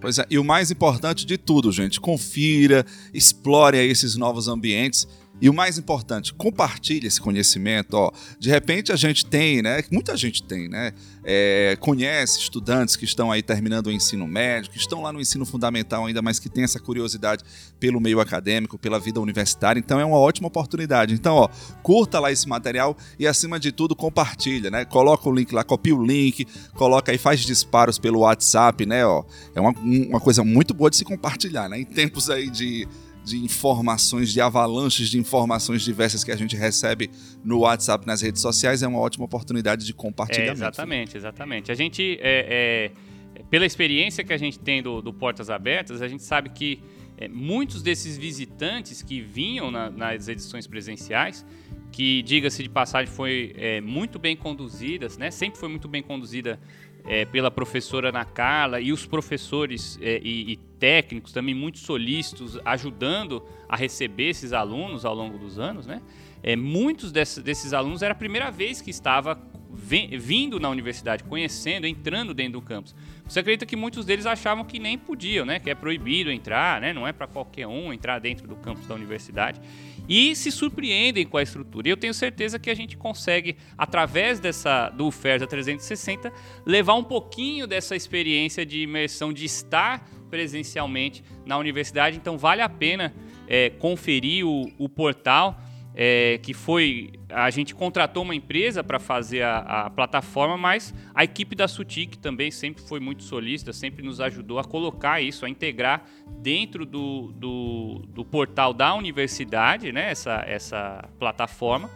Pois 0.00 0.18
é, 0.18 0.26
e 0.30 0.38
o 0.38 0.44
mais 0.44 0.70
importante 0.70 1.24
de 1.24 1.36
tudo, 1.38 1.70
gente, 1.70 2.00
confira, 2.00 2.84
explore 3.12 3.78
esses 3.78 4.16
novos 4.16 4.48
ambientes 4.48 5.06
e 5.40 5.50
o 5.50 5.54
mais 5.54 5.78
importante, 5.78 6.32
compartilhe 6.32 7.06
esse 7.06 7.20
conhecimento. 7.20 7.94
Ó. 7.94 8.12
De 8.38 8.48
repente 8.48 8.92
a 8.92 8.96
gente 8.96 9.26
tem, 9.26 9.60
né? 9.62 9.82
Muita 9.90 10.16
gente 10.16 10.42
tem, 10.42 10.68
né? 10.68 10.92
É, 11.24 11.76
conhece 11.80 12.38
estudantes 12.38 12.96
que 12.96 13.04
estão 13.04 13.32
aí 13.32 13.42
terminando 13.42 13.88
o 13.88 13.92
ensino 13.92 14.26
médio, 14.26 14.70
que 14.70 14.78
estão 14.78 15.02
lá 15.02 15.12
no 15.12 15.20
ensino 15.20 15.44
fundamental 15.44 16.06
ainda, 16.06 16.22
mas 16.22 16.38
que 16.38 16.48
tem 16.48 16.62
essa 16.62 16.78
curiosidade 16.78 17.42
pelo 17.80 18.00
meio 18.00 18.20
acadêmico, 18.20 18.78
pela 18.78 19.00
vida 19.00 19.20
universitária. 19.20 19.80
Então 19.80 19.98
é 19.98 20.04
uma 20.04 20.18
ótima 20.18 20.46
oportunidade. 20.48 21.14
Então, 21.14 21.34
ó, 21.34 21.48
curta 21.82 22.20
lá 22.20 22.30
esse 22.30 22.48
material 22.48 22.96
e, 23.18 23.26
acima 23.26 23.58
de 23.58 23.72
tudo, 23.72 23.96
compartilha, 23.96 24.70
né? 24.70 24.84
Coloca 24.84 25.28
o 25.28 25.32
link 25.34 25.52
lá, 25.52 25.64
copia 25.64 25.96
o 25.96 26.04
link, 26.04 26.46
coloca 26.74 27.10
aí, 27.10 27.18
faz 27.18 27.40
disparos 27.40 27.98
pelo 27.98 28.20
WhatsApp, 28.20 28.86
né? 28.86 29.04
Ó, 29.04 29.24
é 29.54 29.60
uma, 29.60 29.70
uma 29.70 30.20
coisa 30.20 30.44
muito 30.44 30.72
boa 30.72 30.90
de 30.90 30.96
se 30.96 31.04
compartilhar, 31.04 31.68
né? 31.68 31.80
Em 31.80 31.84
tempos 31.84 32.30
aí 32.30 32.48
de 32.48 32.86
de 33.24 33.38
informações, 33.38 34.32
de 34.32 34.40
avalanches 34.40 35.08
de 35.08 35.18
informações 35.18 35.82
diversas 35.82 36.22
que 36.22 36.30
a 36.30 36.36
gente 36.36 36.54
recebe 36.54 37.10
no 37.42 37.60
WhatsApp, 37.60 38.06
nas 38.06 38.20
redes 38.20 38.42
sociais, 38.42 38.82
é 38.82 38.86
uma 38.86 38.98
ótima 38.98 39.24
oportunidade 39.24 39.86
de 39.86 39.94
compartilhamento. 39.94 40.50
É, 40.50 40.54
exatamente, 40.54 41.16
exatamente. 41.16 41.72
A 41.72 41.74
gente, 41.74 42.18
é, 42.20 42.92
é, 43.34 43.42
pela 43.44 43.64
experiência 43.64 44.22
que 44.22 44.32
a 44.32 44.36
gente 44.36 44.58
tem 44.58 44.82
do, 44.82 45.00
do 45.00 45.12
Portas 45.12 45.48
Abertas, 45.48 46.02
a 46.02 46.08
gente 46.08 46.22
sabe 46.22 46.50
que 46.50 46.80
é, 47.16 47.26
muitos 47.26 47.82
desses 47.82 48.18
visitantes 48.18 49.00
que 49.00 49.20
vinham 49.20 49.70
na, 49.70 49.88
nas 49.88 50.28
edições 50.28 50.66
presenciais, 50.66 51.46
que, 51.90 52.22
diga-se 52.22 52.62
de 52.62 52.68
passagem, 52.68 53.12
foi 53.12 53.54
é, 53.56 53.80
muito 53.80 54.18
bem 54.18 54.36
conduzidas, 54.36 55.16
né? 55.16 55.30
sempre 55.30 55.58
foi 55.58 55.68
muito 55.68 55.88
bem 55.88 56.02
conduzida 56.02 56.58
é, 57.06 57.24
pela 57.24 57.50
professora 57.50 58.08
Ana 58.08 58.24
Carla 58.24 58.80
e 58.80 58.92
os 58.92 59.06
professores 59.06 59.98
e, 60.00 60.52
e, 60.52 60.58
técnicos 60.84 61.32
também 61.32 61.54
muito 61.54 61.78
solícitos, 61.78 62.60
ajudando 62.62 63.42
a 63.66 63.74
receber 63.74 64.28
esses 64.28 64.52
alunos 64.52 65.06
ao 65.06 65.14
longo 65.14 65.38
dos 65.38 65.58
anos, 65.58 65.86
né? 65.86 66.02
É, 66.42 66.54
muitos 66.56 67.10
desses, 67.10 67.42
desses 67.42 67.72
alunos 67.72 68.02
era 68.02 68.12
a 68.12 68.14
primeira 68.14 68.50
vez 68.50 68.82
que 68.82 68.90
estava 68.90 69.34
vindo 69.74 70.60
na 70.60 70.68
universidade, 70.68 71.24
conhecendo, 71.24 71.86
entrando 71.86 72.32
dentro 72.32 72.54
do 72.54 72.62
campus. 72.62 72.94
Você 73.26 73.40
acredita 73.40 73.66
que 73.66 73.76
muitos 73.76 74.04
deles 74.04 74.26
achavam 74.26 74.64
que 74.64 74.78
nem 74.78 74.96
podiam, 74.96 75.44
né? 75.44 75.58
Que 75.58 75.70
é 75.70 75.74
proibido 75.74 76.30
entrar, 76.30 76.80
né? 76.80 76.92
Não 76.92 77.06
é 77.06 77.12
para 77.12 77.26
qualquer 77.26 77.66
um 77.66 77.92
entrar 77.92 78.18
dentro 78.18 78.46
do 78.46 78.56
campus 78.56 78.86
da 78.86 78.94
universidade. 78.94 79.60
E 80.08 80.36
se 80.36 80.52
surpreendem 80.52 81.24
com 81.24 81.36
a 81.36 81.42
estrutura. 81.42 81.88
E 81.88 81.90
eu 81.90 81.96
tenho 81.96 82.12
certeza 82.12 82.58
que 82.58 82.70
a 82.70 82.74
gente 82.74 82.96
consegue, 82.96 83.56
através 83.76 84.38
dessa 84.38 84.90
do 84.90 85.10
FERSA 85.10 85.46
360, 85.46 86.32
levar 86.66 86.94
um 86.94 87.04
pouquinho 87.04 87.66
dessa 87.66 87.96
experiência 87.96 88.66
de 88.66 88.82
imersão 88.82 89.32
de 89.32 89.44
estar 89.44 90.06
presencialmente 90.28 91.24
na 91.46 91.56
universidade. 91.56 92.16
Então 92.16 92.36
vale 92.36 92.60
a 92.60 92.68
pena 92.68 93.14
é, 93.48 93.70
conferir 93.70 94.46
o, 94.46 94.70
o 94.78 94.88
portal 94.88 95.58
é, 95.94 96.38
que 96.42 96.52
foi 96.52 97.12
a 97.28 97.50
gente 97.50 97.74
contratou 97.74 98.22
uma 98.22 98.34
empresa 98.34 98.82
para 98.82 98.98
fazer 98.98 99.42
a, 99.42 99.58
a, 99.86 99.90
plataforma, 99.90 100.56
mas 100.56 100.94
a 101.14 101.24
equipe 101.24 101.54
da 101.54 101.66
Sutic 101.66 102.16
também 102.18 102.50
sempre 102.50 102.82
foi 102.82 103.00
muito 103.00 103.22
solícita, 103.22 103.72
sempre 103.72 104.04
nos 104.04 104.20
ajudou 104.20 104.58
a 104.58 104.64
colocar 104.64 105.20
isso, 105.20 105.44
a 105.44 105.48
integrar 105.48 106.04
dentro 106.40 106.84
do, 106.84 107.32
do, 107.32 108.02
do 108.08 108.24
portal 108.24 108.72
da 108.72 108.94
universidade, 108.94 109.92
né, 109.92 110.10
essa, 110.10 110.44
essa 110.46 111.08
plataforma. 111.18 111.90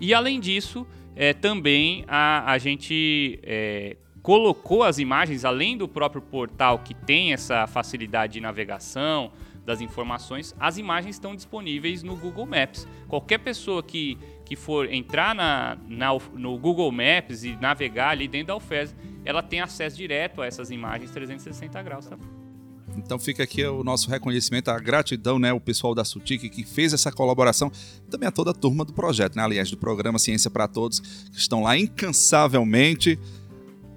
E 0.00 0.12
além 0.12 0.40
disso, 0.40 0.86
é, 1.16 1.32
também 1.32 2.04
a, 2.06 2.52
a 2.52 2.58
gente 2.58 3.38
é, 3.42 3.96
colocou 4.22 4.82
as 4.82 4.98
imagens, 4.98 5.44
além 5.44 5.76
do 5.76 5.86
próprio 5.86 6.22
portal 6.22 6.78
que 6.78 6.94
tem 6.94 7.32
essa 7.32 7.66
facilidade 7.66 8.34
de 8.34 8.40
navegação, 8.40 9.32
das 9.64 9.80
informações, 9.80 10.54
as 10.58 10.78
imagens 10.78 11.16
estão 11.16 11.34
disponíveis 11.34 12.02
no 12.02 12.16
Google 12.16 12.46
Maps. 12.46 12.86
Qualquer 13.08 13.38
pessoa 13.38 13.82
que, 13.82 14.18
que 14.44 14.56
for 14.56 14.92
entrar 14.92 15.34
na, 15.34 15.78
na, 15.88 16.10
no 16.34 16.58
Google 16.58 16.90
Maps 16.92 17.44
e 17.44 17.56
navegar 17.56 18.10
ali 18.10 18.28
dentro 18.28 18.48
da 18.48 18.56
UFES, 18.56 18.94
ela 19.24 19.42
tem 19.42 19.60
acesso 19.60 19.96
direto 19.96 20.42
a 20.42 20.46
essas 20.46 20.70
imagens 20.70 21.10
360 21.10 21.82
graus. 21.82 22.06
Tá? 22.06 22.16
Então 22.96 23.18
fica 23.18 23.42
aqui 23.42 23.64
o 23.64 23.82
nosso 23.82 24.08
reconhecimento, 24.10 24.70
a 24.70 24.78
gratidão, 24.78 25.38
né, 25.38 25.52
o 25.52 25.60
pessoal 25.60 25.94
da 25.94 26.04
Sutic 26.04 26.48
que 26.48 26.64
fez 26.64 26.92
essa 26.92 27.10
colaboração, 27.10 27.70
também 28.10 28.28
a 28.28 28.32
toda 28.32 28.50
a 28.50 28.54
turma 28.54 28.84
do 28.84 28.92
projeto, 28.92 29.36
né, 29.36 29.42
aliás, 29.42 29.70
do 29.70 29.76
programa 29.76 30.18
Ciência 30.18 30.50
para 30.50 30.68
Todos, 30.68 31.00
que 31.00 31.38
estão 31.38 31.62
lá 31.62 31.76
incansavelmente, 31.76 33.18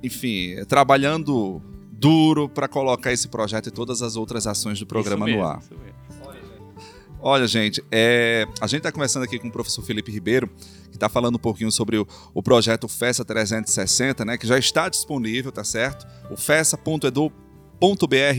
enfim, 0.01 0.55
trabalhando 0.67 1.61
duro 1.99 2.47
para 2.47 2.67
colocar 2.67 3.11
esse 3.11 3.27
projeto 3.27 3.67
e 3.67 3.71
todas 3.71 4.01
as 4.01 4.15
outras 4.15 4.45
ações 4.45 4.79
do 4.79 4.85
programa 4.85 5.25
mesmo, 5.25 5.41
no 5.41 5.47
ar. 5.47 5.61
Olha, 7.19 7.47
gente, 7.47 7.83
é... 7.91 8.47
a 8.61 8.67
gente 8.67 8.77
está 8.79 8.91
conversando 8.91 9.23
aqui 9.23 9.39
com 9.39 9.47
o 9.47 9.51
professor 9.51 9.83
Felipe 9.83 10.11
Ribeiro, 10.11 10.47
que 10.89 10.95
está 10.95 11.09
falando 11.09 11.35
um 11.35 11.39
pouquinho 11.39 11.71
sobre 11.71 11.97
o, 11.97 12.07
o 12.33 12.43
projeto 12.43 12.87
FESA 12.87 13.25
360, 13.25 14.23
né, 14.23 14.37
que 14.37 14.45
já 14.45 14.57
está 14.57 14.87
disponível, 14.87 15.51
tá 15.51 15.63
certo? 15.63 16.05
O 16.29 16.37
fesa.edu.br 16.37 17.33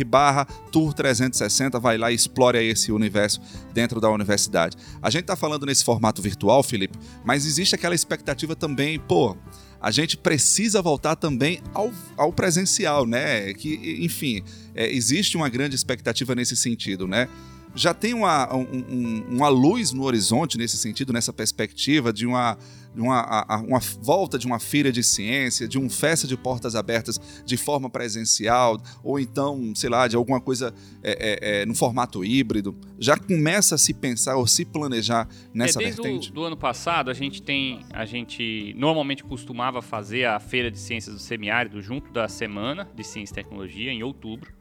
barra 0.07 0.45
Tour 0.71 0.95
360, 0.95 1.81
vai 1.81 1.99
lá 1.99 2.12
e 2.12 2.15
explore 2.15 2.59
esse 2.59 2.93
universo 2.93 3.41
dentro 3.75 4.00
da 4.00 4.09
universidade. 4.09 4.77
A 5.03 5.11
gente 5.11 5.23
está 5.23 5.35
falando 5.35 5.67
nesse 5.67 5.85
formato 5.85 6.23
virtual, 6.23 6.62
Felipe, 6.62 6.97
mas 7.25 7.45
existe 7.45 7.75
aquela 7.75 7.97
expectativa 7.97 8.55
também, 8.55 8.99
pô, 9.00 9.37
a 9.80 9.90
gente 9.90 10.16
precisa 10.16 10.82
voltar 10.82 11.16
também 11.16 11.61
ao, 11.73 11.92
ao 12.16 12.32
presencial, 12.32 13.06
né? 13.06 13.52
Que, 13.54 13.99
enfim, 14.00 14.42
é, 14.75 14.92
existe 14.92 15.37
uma 15.37 15.49
grande 15.49 15.76
expectativa 15.76 16.35
nesse 16.35 16.56
sentido, 16.56 17.06
né? 17.06 17.28
já 17.75 17.94
tem 17.94 18.12
uma, 18.12 18.52
um, 18.54 19.25
uma 19.28 19.49
luz 19.49 19.92
no 19.92 20.02
horizonte 20.02 20.58
nesse 20.58 20.76
sentido, 20.76 21.12
nessa 21.12 21.32
perspectiva 21.32 22.12
de 22.12 22.26
uma, 22.26 22.58
uma, 22.97 23.45
uma 23.61 23.80
volta 24.00 24.38
de 24.38 24.47
uma 24.47 24.59
feira 24.59 24.90
de 24.90 25.02
ciência, 25.02 25.68
de 25.68 25.78
um 25.78 25.88
festa 25.88 26.26
de 26.26 26.37
portas 26.37 26.75
abertas 26.75 27.21
de 27.45 27.57
forma 27.57 27.88
presencial, 27.88 28.80
ou 29.02 29.18
então, 29.18 29.73
sei 29.75 29.90
lá, 29.90 30.09
de 30.09 30.16
alguma 30.16 30.40
coisa 30.40 30.75
é, 31.02 31.11
é, 31.11 31.61
é, 31.62 31.66
no 31.66 31.75
formato 31.75 32.25
híbrido. 32.25 32.76
Já 32.99 33.16
começa 33.16 33.75
a 33.75 33.78
se 33.78 33.95
pensar 33.95 34.37
ou 34.37 34.47
se 34.47 34.64
planejar 34.64 35.28
nessa 35.52 35.80
é, 35.80 35.85
desde 35.85 36.02
vertente? 36.02 36.28
Do, 36.28 36.35
do 36.35 36.45
ano 36.45 36.57
passado, 36.57 37.11
a 37.11 37.14
gente 37.14 37.42
tem. 37.42 37.80
A 37.92 38.04
gente 38.04 38.75
normalmente 38.76 39.23
costumava 39.23 39.80
fazer 39.80 40.25
a 40.25 40.40
Feira 40.40 40.71
de 40.71 40.78
Ciências 40.78 41.14
do 41.14 41.21
Semiárido 41.21 41.80
junto 41.80 42.12
da 42.12 42.28
Semana 42.28 42.88
de 42.95 43.04
Ciência 43.04 43.33
e 43.33 43.35
Tecnologia, 43.35 43.92
em 43.92 44.02
outubro. 44.02 44.58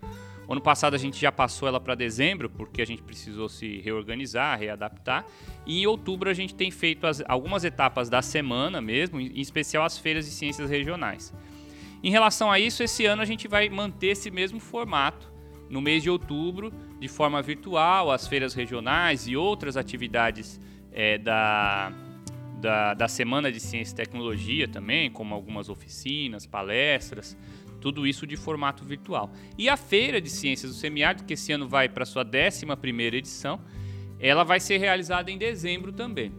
O 0.47 0.53
ano 0.53 0.61
passado 0.61 0.93
a 0.93 0.97
gente 0.97 1.19
já 1.19 1.31
passou 1.31 1.67
ela 1.67 1.79
para 1.79 1.93
dezembro, 1.93 2.49
porque 2.49 2.81
a 2.81 2.85
gente 2.85 3.03
precisou 3.03 3.49
se 3.49 3.81
reorganizar, 3.81 4.57
readaptar. 4.57 5.25
E 5.65 5.81
em 5.81 5.85
outubro 5.85 6.29
a 6.29 6.33
gente 6.33 6.55
tem 6.55 6.71
feito 6.71 7.05
as, 7.05 7.21
algumas 7.27 7.65
etapas 7.65 8.09
da 8.09 8.21
semana 8.21 8.79
mesmo, 8.81 9.19
em 9.19 9.41
especial 9.41 9.83
as 9.83 9.97
feiras 9.97 10.25
de 10.25 10.31
ciências 10.31 10.69
regionais. 10.69 11.33
Em 12.01 12.11
relação 12.11 12.49
a 12.49 12.59
isso, 12.59 12.81
esse 12.81 13.05
ano 13.05 13.21
a 13.21 13.25
gente 13.25 13.47
vai 13.47 13.67
manter 13.67 14.07
esse 14.07 14.31
mesmo 14.31 14.59
formato. 14.59 15.29
No 15.69 15.81
mês 15.81 16.01
de 16.01 16.09
outubro, 16.09 16.71
de 16.97 17.09
forma 17.09 17.41
virtual, 17.41 18.09
as 18.09 18.25
feiras 18.25 18.53
regionais 18.53 19.27
e 19.27 19.35
outras 19.35 19.75
atividades 19.75 20.61
é, 20.93 21.17
da, 21.17 21.91
da, 22.61 22.93
da 22.93 23.07
Semana 23.09 23.51
de 23.51 23.59
Ciência 23.59 23.93
e 23.93 23.95
Tecnologia 23.97 24.65
também, 24.65 25.11
como 25.11 25.35
algumas 25.35 25.67
oficinas, 25.67 26.45
palestras, 26.45 27.37
tudo 27.87 28.05
isso 28.05 28.27
de 28.27 28.35
formato 28.35 28.83
virtual. 28.83 29.31
E 29.57 29.69
a 29.69 29.77
Feira 29.77 30.19
de 30.19 30.29
Ciências 30.29 30.73
do 30.73 30.77
Semiárido, 30.77 31.23
que 31.23 31.35
esse 31.35 31.53
ano 31.53 31.69
vai 31.69 31.87
para 31.87 32.05
sua 32.05 32.25
11 32.25 32.65
edição, 33.15 33.61
ela 34.19 34.43
vai 34.43 34.59
ser 34.59 34.77
realizada 34.77 35.31
em 35.31 35.37
dezembro 35.37 35.93
também. 35.93 36.33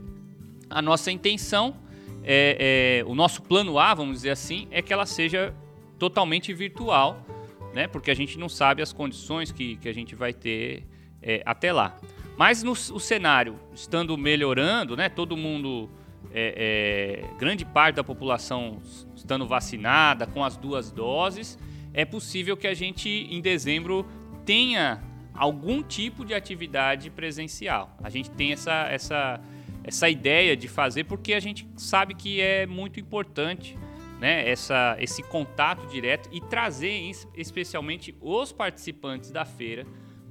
A 0.68 0.82
nossa 0.82 1.11
intenção, 1.11 1.74
é, 2.22 3.00
é, 3.00 3.11
o 3.11 3.14
nosso 3.14 3.40
plano 3.40 3.78
A, 3.78 3.94
vamos 3.94 4.16
dizer 4.16 4.30
assim, 4.30 4.68
é 4.70 4.82
que 4.82 4.92
ela 4.92 5.06
seja 5.06 5.54
totalmente 5.98 6.52
virtual, 6.52 7.24
né? 7.72 7.88
porque 7.88 8.11
a 8.11 8.14
gente 8.14 8.38
não 8.38 8.48
sabe 8.48 8.82
as 8.82 8.92
condições 8.92 9.50
que, 9.50 9.76
que 9.76 9.88
a 9.88 9.94
gente 9.94 10.14
vai 10.14 10.34
ter 10.34 10.84
é, 11.22 11.42
até 11.46 11.72
lá. 11.72 11.98
Mas 12.37 12.62
no, 12.62 12.72
o 12.72 13.00
cenário 13.00 13.58
estando 13.74 14.18
melhorando, 14.18 14.94
né? 14.94 15.08
todo 15.08 15.34
mundo 15.34 15.88
é, 16.32 17.22
é, 17.24 17.38
grande 17.38 17.64
parte 17.64 17.96
da 17.96 18.04
população 18.04 18.80
estando 19.14 19.46
vacinada 19.46 20.26
com 20.26 20.44
as 20.44 20.56
duas 20.56 20.90
doses, 20.90 21.58
é 21.92 22.04
possível 22.04 22.56
que 22.56 22.66
a 22.66 22.74
gente 22.74 23.08
em 23.08 23.40
dezembro 23.40 24.06
tenha 24.44 25.02
algum 25.34 25.82
tipo 25.82 26.24
de 26.24 26.34
atividade 26.34 27.10
presencial. 27.10 27.96
A 28.02 28.10
gente 28.10 28.30
tem 28.30 28.52
essa, 28.52 28.88
essa, 28.90 29.40
essa 29.84 30.08
ideia 30.08 30.56
de 30.56 30.68
fazer 30.68 31.04
porque 31.04 31.32
a 31.32 31.40
gente 31.40 31.66
sabe 31.76 32.14
que 32.14 32.40
é 32.40 32.66
muito 32.66 32.98
importante 32.98 33.76
né, 34.20 34.48
essa, 34.48 34.96
esse 34.98 35.22
contato 35.22 35.86
direto 35.86 36.28
e 36.32 36.40
trazer 36.40 37.10
especialmente 37.36 38.14
os 38.20 38.52
participantes 38.52 39.30
da 39.30 39.44
feira 39.44 39.86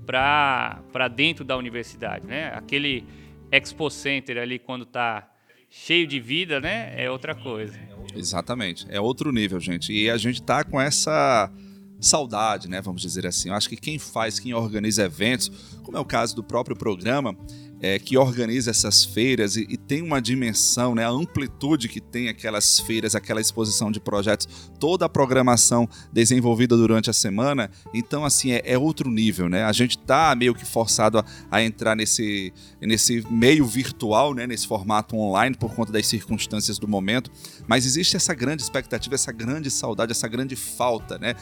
para 0.06 1.08
dentro 1.14 1.44
da 1.44 1.58
universidade. 1.58 2.26
Né? 2.26 2.52
Aquele 2.54 3.06
Expo 3.52 3.90
Center 3.90 4.38
ali 4.38 4.60
quando 4.60 4.84
está 4.84 5.30
cheio 5.70 6.08
de 6.08 6.20
vida, 6.20 6.60
né? 6.60 6.94
É 6.96 7.10
outra 7.10 7.36
coisa. 7.36 7.78
Exatamente. 8.16 8.86
É 8.90 9.00
outro 9.00 9.32
nível, 9.32 9.60
gente. 9.60 9.94
E 9.94 10.10
a 10.10 10.18
gente 10.18 10.42
tá 10.42 10.64
com 10.64 10.80
essa 10.80 11.52
saudade, 12.00 12.70
né? 12.70 12.82
Vamos 12.82 13.02
dizer 13.02 13.26
assim. 13.26 13.50
Eu 13.50 13.56
acho 13.56 13.70
que 13.70 13.76
quem 13.76 14.00
faz, 14.00 14.40
quem 14.40 14.54
organiza 14.54 15.04
eventos, 15.04 15.50
como 15.84 15.98
é 15.98 16.00
o 16.00 16.06
caso 16.06 16.36
do 16.36 16.44
próprio 16.44 16.76
programa, 16.76 17.38
é, 17.82 18.00
que 18.00 18.18
organiza 18.18 18.72
essas 18.72 19.04
feiras 19.04 19.56
e, 19.56 19.66
e, 19.70 19.78
tem 19.78 20.02
uma 20.02 20.22
dimensão, 20.22 20.96
né, 20.96 21.06
a 21.06 21.10
amplitude 21.10 21.88
que 21.88 22.02
tem 22.02 22.28
aquelas 22.28 22.80
feiras, 22.80 23.14
aquela 23.16 23.40
exposição 23.40 23.92
de 23.92 24.00
projetos, 24.00 24.48
toda 24.80 25.06
a 25.06 25.10
programação 25.10 25.88
desenvolvida 26.12 26.76
durante 26.76 27.10
a 27.10 27.14
semana. 27.14 27.70
Então, 27.94 28.26
assim, 28.26 28.52
é, 28.52 28.62
é 28.66 28.78
outro 28.78 29.10
nível, 29.10 29.48
né? 29.48 29.64
A 29.64 29.72
gente 29.72 29.98
está 29.98 30.36
meio 30.36 30.56
que 30.56 30.66
forçado 30.66 31.20
a, 31.20 31.26
a, 31.52 31.64
entrar 31.64 31.96
nesse, 31.96 32.52
nesse 32.82 33.24
meio 33.30 33.66
virtual, 33.66 34.34
né, 34.34 34.48
nesse 34.48 34.68
formato 34.68 35.16
online 35.16 35.56
por 35.56 35.74
conta 35.74 35.92
das 35.92 36.08
circunstâncias 36.08 36.80
do 36.80 36.88
momento. 36.88 37.32
Mas 37.68 37.86
existe 37.86 38.16
essa 38.16 38.34
grande 38.34 38.64
expectativa, 38.64 39.16
essa 39.16 39.32
grande 39.32 39.70
saudade, 39.70 40.12
essa 40.12 40.28
grande 40.28 40.56
falta, 40.56 41.18
né, 41.20 41.36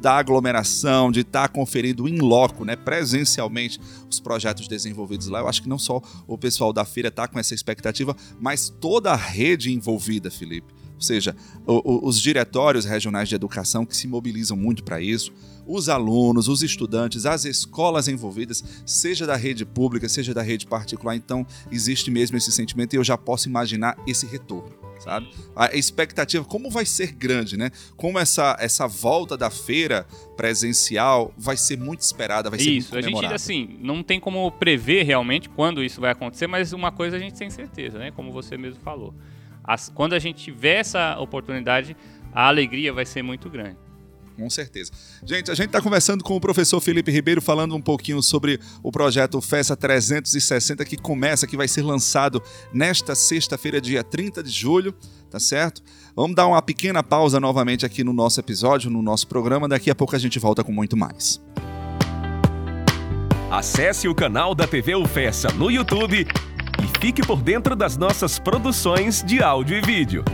da 0.00 0.16
aglomeração, 0.16 1.10
de 1.10 1.20
estar 1.20 1.48
tá 1.48 1.48
conferindo 1.48 2.08
em 2.08 2.18
loco, 2.18 2.64
né, 2.64 2.74
presencialmente 2.74 3.78
os 4.08 4.18
projetos 4.18 4.66
desenvolvidos 4.66 5.28
lá. 5.28 5.40
Eu 5.40 5.48
acho 5.48 5.62
que 5.62 5.68
não 5.68 5.73
só 5.78 6.00
o 6.26 6.38
pessoal 6.38 6.72
da 6.72 6.84
feira 6.84 7.08
está 7.08 7.26
com 7.26 7.38
essa 7.38 7.54
expectativa, 7.54 8.16
mas 8.40 8.68
toda 8.68 9.12
a 9.12 9.16
rede 9.16 9.72
envolvida, 9.72 10.30
Felipe. 10.30 10.72
Ou 10.94 11.00
seja, 11.00 11.34
o, 11.66 12.06
o, 12.06 12.08
os 12.08 12.20
diretórios 12.20 12.84
regionais 12.84 13.28
de 13.28 13.34
educação 13.34 13.84
que 13.84 13.96
se 13.96 14.06
mobilizam 14.06 14.56
muito 14.56 14.84
para 14.84 15.00
isso, 15.00 15.32
os 15.66 15.88
alunos, 15.88 16.48
os 16.48 16.62
estudantes, 16.62 17.26
as 17.26 17.44
escolas 17.44 18.06
envolvidas, 18.06 18.62
seja 18.86 19.26
da 19.26 19.36
rede 19.36 19.64
pública, 19.64 20.08
seja 20.08 20.32
da 20.32 20.42
rede 20.42 20.66
particular. 20.66 21.16
Então, 21.16 21.46
existe 21.70 22.10
mesmo 22.10 22.36
esse 22.36 22.52
sentimento 22.52 22.94
e 22.94 22.96
eu 22.96 23.04
já 23.04 23.18
posso 23.18 23.48
imaginar 23.48 23.96
esse 24.06 24.26
retorno 24.26 24.83
sabe? 25.04 25.28
A 25.54 25.74
expectativa, 25.76 26.44
como 26.44 26.70
vai 26.70 26.86
ser 26.86 27.12
grande, 27.12 27.56
né? 27.56 27.70
Como 27.96 28.18
essa, 28.18 28.56
essa 28.58 28.86
volta 28.88 29.36
da 29.36 29.50
feira 29.50 30.06
presencial 30.36 31.32
vai 31.36 31.56
ser 31.56 31.78
muito 31.78 32.00
esperada, 32.00 32.48
vai 32.48 32.58
ser 32.58 32.70
isso, 32.70 32.92
muito 32.92 33.08
Isso, 33.08 33.18
a 33.18 33.22
gente, 33.22 33.34
assim, 33.34 33.78
não 33.80 34.02
tem 34.02 34.18
como 34.18 34.50
prever 34.52 35.04
realmente 35.04 35.48
quando 35.48 35.84
isso 35.84 36.00
vai 36.00 36.10
acontecer, 36.10 36.46
mas 36.46 36.72
uma 36.72 36.90
coisa 36.90 37.16
a 37.16 37.20
gente 37.20 37.34
tem 37.34 37.50
certeza, 37.50 37.98
né? 37.98 38.10
Como 38.10 38.32
você 38.32 38.56
mesmo 38.56 38.80
falou. 38.82 39.14
As, 39.62 39.88
quando 39.88 40.14
a 40.14 40.18
gente 40.18 40.42
tiver 40.42 40.80
essa 40.80 41.18
oportunidade, 41.18 41.96
a 42.32 42.48
alegria 42.48 42.92
vai 42.92 43.04
ser 43.04 43.22
muito 43.22 43.48
grande. 43.48 43.83
Com 44.36 44.50
certeza. 44.50 44.90
Gente, 45.24 45.50
a 45.50 45.54
gente 45.54 45.66
está 45.66 45.80
conversando 45.80 46.24
com 46.24 46.34
o 46.34 46.40
professor 46.40 46.80
Felipe 46.80 47.10
Ribeiro, 47.10 47.40
falando 47.40 47.74
um 47.74 47.80
pouquinho 47.80 48.20
sobre 48.22 48.58
o 48.82 48.90
projeto 48.90 49.40
FESA 49.40 49.76
360, 49.76 50.84
que 50.84 50.96
começa, 50.96 51.46
que 51.46 51.56
vai 51.56 51.68
ser 51.68 51.82
lançado 51.82 52.42
nesta 52.72 53.14
sexta-feira, 53.14 53.80
dia 53.80 54.02
30 54.02 54.42
de 54.42 54.50
julho, 54.50 54.92
tá 55.30 55.38
certo? 55.38 55.82
Vamos 56.16 56.34
dar 56.34 56.46
uma 56.46 56.60
pequena 56.60 57.02
pausa 57.02 57.38
novamente 57.38 57.86
aqui 57.86 58.02
no 58.02 58.12
nosso 58.12 58.40
episódio, 58.40 58.90
no 58.90 59.02
nosso 59.02 59.28
programa. 59.28 59.68
Daqui 59.68 59.90
a 59.90 59.94
pouco 59.94 60.16
a 60.16 60.18
gente 60.18 60.38
volta 60.38 60.64
com 60.64 60.72
muito 60.72 60.96
mais. 60.96 61.40
Acesse 63.50 64.08
o 64.08 64.14
canal 64.14 64.52
da 64.52 64.66
TV 64.66 64.96
UFESA 64.96 65.52
no 65.52 65.70
YouTube 65.70 66.26
e 66.82 67.00
fique 67.00 67.24
por 67.24 67.40
dentro 67.40 67.76
das 67.76 67.96
nossas 67.96 68.36
produções 68.36 69.22
de 69.22 69.40
áudio 69.40 69.76
e 69.76 69.80
vídeo. 69.80 70.24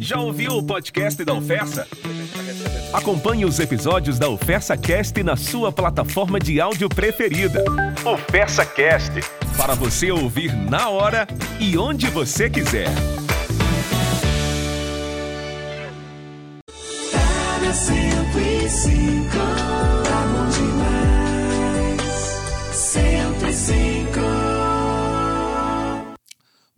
Já 0.00 0.18
ouviu 0.18 0.52
o 0.52 0.62
podcast 0.62 1.24
da 1.24 1.34
UFESA? 1.34 1.86
Acompanhe 2.92 3.44
os 3.44 3.60
episódios 3.60 4.18
da 4.18 4.28
UFESA 4.28 4.76
Cast 4.76 5.22
na 5.22 5.36
sua 5.36 5.70
plataforma 5.70 6.40
de 6.40 6.60
áudio 6.60 6.88
preferida. 6.88 7.62
UFESA 8.04 8.64
Cast 8.64 9.20
para 9.58 9.74
você 9.74 10.10
ouvir 10.10 10.54
na 10.54 10.88
hora 10.88 11.26
e 11.58 11.76
onde 11.76 12.06
você 12.06 12.48
quiser. 12.48 12.88
Era 17.12 17.74
105, 17.74 19.67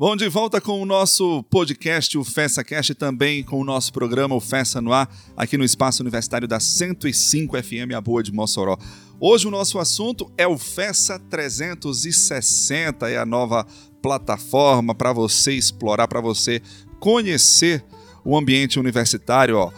Bom, 0.00 0.16
de 0.16 0.30
volta 0.30 0.62
com 0.62 0.80
o 0.80 0.86
nosso 0.86 1.42
podcast, 1.50 2.16
o 2.16 2.24
Festa 2.24 2.64
Cast, 2.64 2.94
também 2.94 3.44
com 3.44 3.60
o 3.60 3.64
nosso 3.64 3.92
programa, 3.92 4.34
o 4.34 4.40
Festa 4.40 4.80
no 4.80 4.94
Ar, 4.94 5.14
aqui 5.36 5.58
no 5.58 5.62
Espaço 5.62 6.02
Universitário 6.02 6.48
da 6.48 6.58
105 6.58 7.62
FM, 7.62 7.92
a 7.94 8.00
Boa 8.00 8.22
de 8.22 8.32
Mossoró. 8.32 8.78
Hoje 9.20 9.46
o 9.46 9.50
nosso 9.50 9.78
assunto 9.78 10.32
é 10.38 10.46
o 10.46 10.56
Festa 10.56 11.18
360, 11.18 13.10
é 13.10 13.18
a 13.18 13.26
nova 13.26 13.66
plataforma 14.00 14.94
para 14.94 15.12
você 15.12 15.52
explorar, 15.52 16.08
para 16.08 16.22
você 16.22 16.62
conhecer 16.98 17.84
o 18.24 18.38
ambiente 18.38 18.80
universitário, 18.80 19.58
ó. 19.58 19.70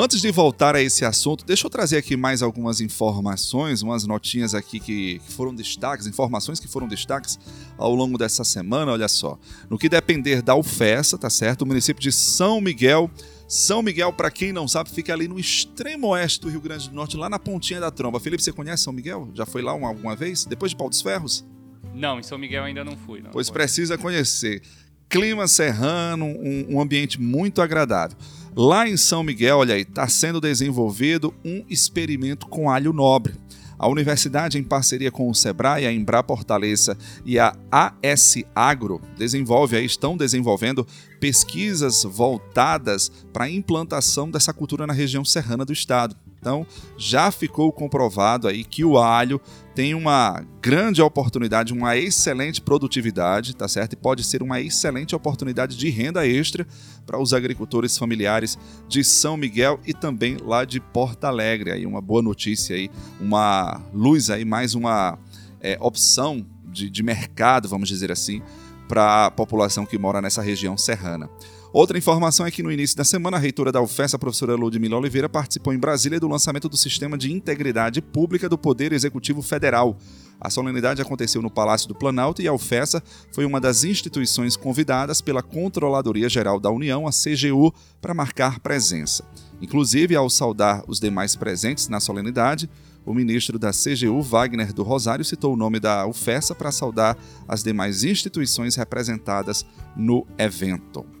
Antes 0.00 0.20
de 0.20 0.30
voltar 0.30 0.76
a 0.76 0.80
esse 0.80 1.04
assunto, 1.04 1.44
deixa 1.44 1.66
eu 1.66 1.70
trazer 1.70 1.96
aqui 1.96 2.16
mais 2.16 2.40
algumas 2.40 2.80
informações, 2.80 3.82
umas 3.82 4.06
notinhas 4.06 4.54
aqui 4.54 4.78
que, 4.78 5.18
que 5.18 5.32
foram 5.32 5.52
destaques, 5.52 6.06
informações 6.06 6.60
que 6.60 6.68
foram 6.68 6.86
destaques 6.86 7.36
ao 7.76 7.92
longo 7.92 8.16
dessa 8.16 8.44
semana, 8.44 8.92
olha 8.92 9.08
só. 9.08 9.36
No 9.68 9.76
que 9.76 9.88
depender 9.88 10.40
da 10.40 10.54
UFESA, 10.54 11.18
tá 11.18 11.28
certo? 11.28 11.62
O 11.62 11.66
município 11.66 12.00
de 12.00 12.12
São 12.12 12.60
Miguel 12.60 13.10
são 13.48 13.82
Miguel, 13.82 14.12
para 14.12 14.30
quem 14.30 14.52
não 14.52 14.68
sabe, 14.68 14.88
fica 14.88 15.12
ali 15.12 15.26
no 15.26 15.36
extremo 15.36 16.10
oeste 16.10 16.42
do 16.42 16.48
Rio 16.48 16.60
Grande 16.60 16.88
do 16.88 16.94
Norte, 16.94 17.16
lá 17.16 17.28
na 17.28 17.40
pontinha 17.40 17.80
da 17.80 17.90
tromba. 17.90 18.20
Felipe, 18.20 18.40
você 18.40 18.52
conhece 18.52 18.84
São 18.84 18.92
Miguel? 18.92 19.28
Já 19.34 19.44
foi 19.44 19.62
lá 19.62 19.74
uma, 19.74 19.88
alguma 19.88 20.14
vez? 20.14 20.44
Depois 20.44 20.70
de 20.70 20.76
Pau 20.76 20.88
dos 20.88 21.02
Ferros? 21.02 21.44
Não, 21.92 22.20
em 22.20 22.22
São 22.22 22.38
Miguel 22.38 22.62
ainda 22.62 22.84
não 22.84 22.96
fui. 22.96 23.20
Não 23.20 23.32
pois 23.32 23.48
foi. 23.48 23.54
precisa 23.54 23.98
conhecer. 23.98 24.62
Clima 25.08 25.48
serrano, 25.48 26.26
um, 26.26 26.76
um 26.76 26.80
ambiente 26.80 27.20
muito 27.20 27.60
agradável. 27.60 28.16
Lá 28.60 28.88
em 28.88 28.96
São 28.96 29.22
Miguel, 29.22 29.58
olha 29.58 29.76
aí, 29.76 29.82
está 29.82 30.08
sendo 30.08 30.40
desenvolvido 30.40 31.32
um 31.44 31.64
experimento 31.70 32.48
com 32.48 32.68
alho 32.68 32.92
nobre. 32.92 33.36
A 33.78 33.86
universidade, 33.86 34.58
em 34.58 34.64
parceria 34.64 35.12
com 35.12 35.30
o 35.30 35.34
Sebrae, 35.34 35.86
a 35.86 35.92
Embra 35.92 36.24
Fortaleza 36.24 36.98
e 37.24 37.38
a 37.38 37.54
AS 37.70 38.34
Agro, 38.52 39.00
desenvolve, 39.16 39.76
aí, 39.76 39.84
estão 39.84 40.16
desenvolvendo 40.16 40.84
pesquisas 41.20 42.02
voltadas 42.02 43.12
para 43.32 43.44
a 43.44 43.48
implantação 43.48 44.28
dessa 44.28 44.52
cultura 44.52 44.88
na 44.88 44.92
região 44.92 45.24
serrana 45.24 45.64
do 45.64 45.72
estado. 45.72 46.16
Então, 46.40 46.66
já 46.96 47.30
ficou 47.30 47.70
comprovado 47.70 48.48
aí 48.48 48.64
que 48.64 48.84
o 48.84 48.98
alho 48.98 49.40
tem 49.78 49.94
uma 49.94 50.44
grande 50.60 51.00
oportunidade, 51.00 51.72
uma 51.72 51.96
excelente 51.96 52.60
produtividade, 52.60 53.54
tá 53.54 53.68
certo? 53.68 53.92
E 53.92 53.96
pode 53.96 54.24
ser 54.24 54.42
uma 54.42 54.60
excelente 54.60 55.14
oportunidade 55.14 55.76
de 55.76 55.88
renda 55.88 56.26
extra 56.26 56.66
para 57.06 57.16
os 57.16 57.32
agricultores 57.32 57.96
familiares 57.96 58.58
de 58.88 59.04
São 59.04 59.36
Miguel 59.36 59.78
e 59.86 59.94
também 59.94 60.36
lá 60.42 60.64
de 60.64 60.80
Porto 60.80 61.26
Alegre. 61.26 61.70
Aí 61.70 61.86
uma 61.86 62.00
boa 62.00 62.20
notícia 62.20 62.74
aí, 62.74 62.90
uma 63.20 63.80
luz 63.94 64.30
aí, 64.30 64.44
mais 64.44 64.74
uma 64.74 65.16
é, 65.60 65.78
opção 65.80 66.44
de, 66.64 66.90
de 66.90 67.02
mercado, 67.04 67.68
vamos 67.68 67.88
dizer 67.88 68.10
assim, 68.10 68.42
para 68.88 69.26
a 69.26 69.30
população 69.30 69.86
que 69.86 69.96
mora 69.96 70.20
nessa 70.20 70.42
região 70.42 70.76
serrana. 70.76 71.30
Outra 71.70 71.98
informação 71.98 72.46
é 72.46 72.50
que 72.50 72.62
no 72.62 72.72
início 72.72 72.96
da 72.96 73.04
semana, 73.04 73.36
a 73.36 73.40
reitora 73.40 73.70
da 73.70 73.82
UFES, 73.82 74.14
a 74.14 74.18
professora 74.18 74.54
Ludmila 74.54 74.96
Oliveira, 74.96 75.28
participou 75.28 75.74
em 75.74 75.78
Brasília 75.78 76.18
do 76.18 76.26
lançamento 76.26 76.66
do 76.66 76.78
Sistema 76.78 77.18
de 77.18 77.30
Integridade 77.30 78.00
Pública 78.00 78.48
do 78.48 78.56
Poder 78.56 78.92
Executivo 78.92 79.42
Federal. 79.42 79.98
A 80.40 80.48
solenidade 80.48 81.02
aconteceu 81.02 81.42
no 81.42 81.50
Palácio 81.50 81.86
do 81.86 81.94
Planalto 81.94 82.40
e 82.40 82.48
a 82.48 82.54
UFESA 82.54 83.02
foi 83.32 83.44
uma 83.44 83.60
das 83.60 83.84
instituições 83.84 84.56
convidadas 84.56 85.20
pela 85.20 85.42
Controladoria 85.42 86.28
Geral 86.28 86.58
da 86.58 86.70
União, 86.70 87.06
a 87.06 87.10
CGU, 87.10 87.74
para 88.00 88.14
marcar 88.14 88.60
presença. 88.60 89.22
Inclusive, 89.60 90.16
ao 90.16 90.30
saudar 90.30 90.82
os 90.88 90.98
demais 90.98 91.36
presentes 91.36 91.88
na 91.88 92.00
solenidade, 92.00 92.70
o 93.04 93.12
ministro 93.12 93.58
da 93.58 93.72
CGU, 93.72 94.22
Wagner 94.22 94.72
do 94.72 94.82
Rosário, 94.82 95.24
citou 95.24 95.52
o 95.52 95.56
nome 95.56 95.80
da 95.80 96.06
UFESA 96.06 96.54
para 96.54 96.72
saudar 96.72 97.18
as 97.46 97.62
demais 97.62 98.04
instituições 98.04 98.74
representadas 98.74 99.66
no 99.96 100.26
evento. 100.38 101.17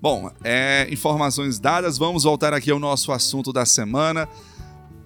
Bom, 0.00 0.30
é, 0.44 0.86
informações 0.90 1.58
dadas, 1.58 1.96
vamos 1.96 2.24
voltar 2.24 2.52
aqui 2.52 2.70
ao 2.70 2.78
nosso 2.78 3.12
assunto 3.12 3.52
da 3.52 3.64
semana, 3.64 4.28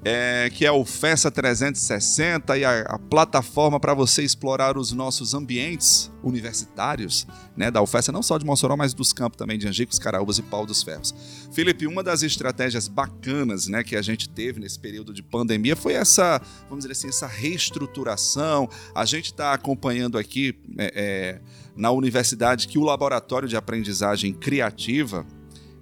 é, 0.05 0.51
que 0.51 0.65
é 0.65 0.73
o 0.73 0.85
Festa 0.85 1.31
360 1.31 2.57
e 2.57 2.65
a, 2.65 2.81
a 2.83 2.99
plataforma 2.99 3.79
para 3.79 3.93
você 3.93 4.23
explorar 4.23 4.79
os 4.79 4.93
nossos 4.93 5.35
ambientes 5.35 6.11
universitários, 6.23 7.27
né, 7.57 7.71
da 7.71 7.83
UFESA, 7.83 8.13
não 8.13 8.23
só 8.23 8.39
de 8.39 8.45
Mossoró, 8.45 8.77
mas 8.77 8.95
dos 8.95 9.13
campos 9.13 9.37
também 9.37 9.59
de 9.59 9.69
Angicos, 9.69 9.99
Caraúbas 9.99 10.39
e 10.39 10.43
Pau 10.43 10.65
dos 10.65 10.83
Ferros. 10.83 11.15
Felipe, 11.53 11.87
uma 11.87 12.03
das 12.03 12.23
estratégias 12.23 12.89
bacanas 12.89 13.67
né, 13.67 13.83
que 13.83 13.97
a 13.97 14.03
gente 14.03 14.29
teve 14.29 14.61
nesse 14.61 14.79
período 14.79 15.13
de 15.13 15.23
pandemia 15.23 15.77
foi 15.77 15.95
essa, 15.95 16.41
vamos 16.69 16.85
dizer 16.85 16.93
assim, 16.93 17.09
essa 17.09 17.27
reestruturação. 17.27 18.69
A 18.95 19.05
gente 19.05 19.27
está 19.27 19.53
acompanhando 19.53 20.17
aqui 20.17 20.59
é, 20.79 20.93
é, 20.95 21.41
na 21.77 21.91
universidade 21.91 22.69
que 22.69 22.79
o 22.79 22.85
laboratório 22.85 23.49
de 23.49 23.57
aprendizagem 23.57 24.33
criativa 24.33 25.27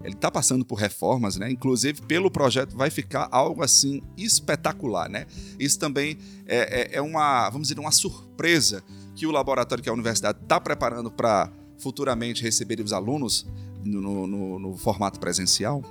ele 0.03 0.15
está 0.15 0.31
passando 0.31 0.65
por 0.65 0.77
reformas, 0.77 1.37
né? 1.37 1.51
Inclusive, 1.51 2.03
pelo 2.03 2.31
projeto 2.31 2.77
vai 2.77 2.91
ficar 2.91 3.29
algo 3.33 3.63
assim 3.63 4.03
espetacular, 4.17 5.09
né? 5.09 5.27
Isso 5.59 5.79
também 5.79 6.19
é, 6.47 6.95
é, 6.95 6.99
é 6.99 7.03
uma, 7.03 7.51
vamos 7.51 7.69
dizer, 7.69 7.81
uma 7.81 7.91
surpresa 7.91 8.83
que 9.17 9.27
o 9.27 9.31
laboratório 9.31 9.83
que 9.83 9.91
a 9.91 9.93
universidade 9.93 10.39
está 10.41 10.61
preparando 10.61 11.11
para 11.11 11.51
futuramente 11.79 12.43
receber 12.43 12.81
os 12.81 12.93
alunos 12.93 13.47
no, 13.85 14.27
no, 14.27 14.59
no, 14.59 14.77
formato 14.77 15.19
presencial? 15.19 15.83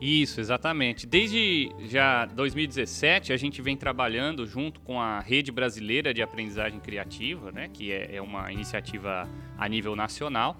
Isso, 0.00 0.40
exatamente. 0.40 1.06
Desde 1.06 1.70
já 1.88 2.24
2017, 2.26 3.32
a 3.32 3.36
gente 3.36 3.62
vem 3.62 3.76
trabalhando 3.76 4.44
junto 4.46 4.80
com 4.80 5.00
a 5.00 5.20
Rede 5.20 5.52
Brasileira 5.52 6.12
de 6.12 6.20
Aprendizagem 6.20 6.80
Criativa, 6.80 7.52
né, 7.52 7.68
que 7.72 7.92
é, 7.92 8.16
é 8.16 8.22
uma 8.22 8.52
iniciativa 8.52 9.28
a 9.56 9.68
nível 9.68 9.94
nacional. 9.94 10.56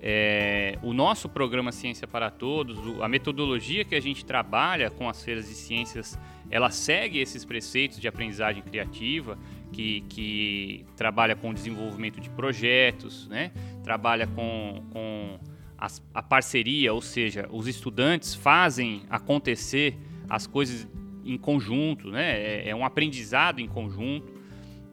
É, 0.00 0.78
o 0.82 0.92
nosso 0.92 1.28
programa 1.28 1.72
Ciência 1.72 2.06
para 2.06 2.30
Todos, 2.30 2.78
a 3.00 3.08
metodologia 3.08 3.84
que 3.84 3.94
a 3.94 4.00
gente 4.00 4.24
trabalha 4.24 4.90
com 4.90 5.08
as 5.08 5.24
feiras 5.24 5.48
de 5.48 5.54
ciências, 5.54 6.18
ela 6.50 6.70
segue 6.70 7.18
esses 7.18 7.44
preceitos 7.44 7.98
de 7.98 8.06
aprendizagem 8.06 8.62
criativa, 8.62 9.38
que, 9.72 10.02
que 10.02 10.86
trabalha 10.96 11.34
com 11.34 11.50
o 11.50 11.54
desenvolvimento 11.54 12.20
de 12.20 12.28
projetos, 12.30 13.26
né? 13.28 13.50
trabalha 13.82 14.26
com, 14.26 14.82
com 14.90 15.38
a, 15.78 15.86
a 16.14 16.22
parceria, 16.22 16.92
ou 16.92 17.00
seja, 17.00 17.48
os 17.50 17.66
estudantes 17.66 18.34
fazem 18.34 19.02
acontecer 19.08 19.96
as 20.28 20.46
coisas 20.46 20.86
em 21.24 21.38
conjunto, 21.38 22.10
né? 22.10 22.40
é, 22.40 22.68
é 22.68 22.76
um 22.76 22.84
aprendizado 22.84 23.58
em 23.60 23.66
conjunto. 23.66 24.32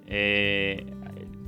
É, 0.07 0.83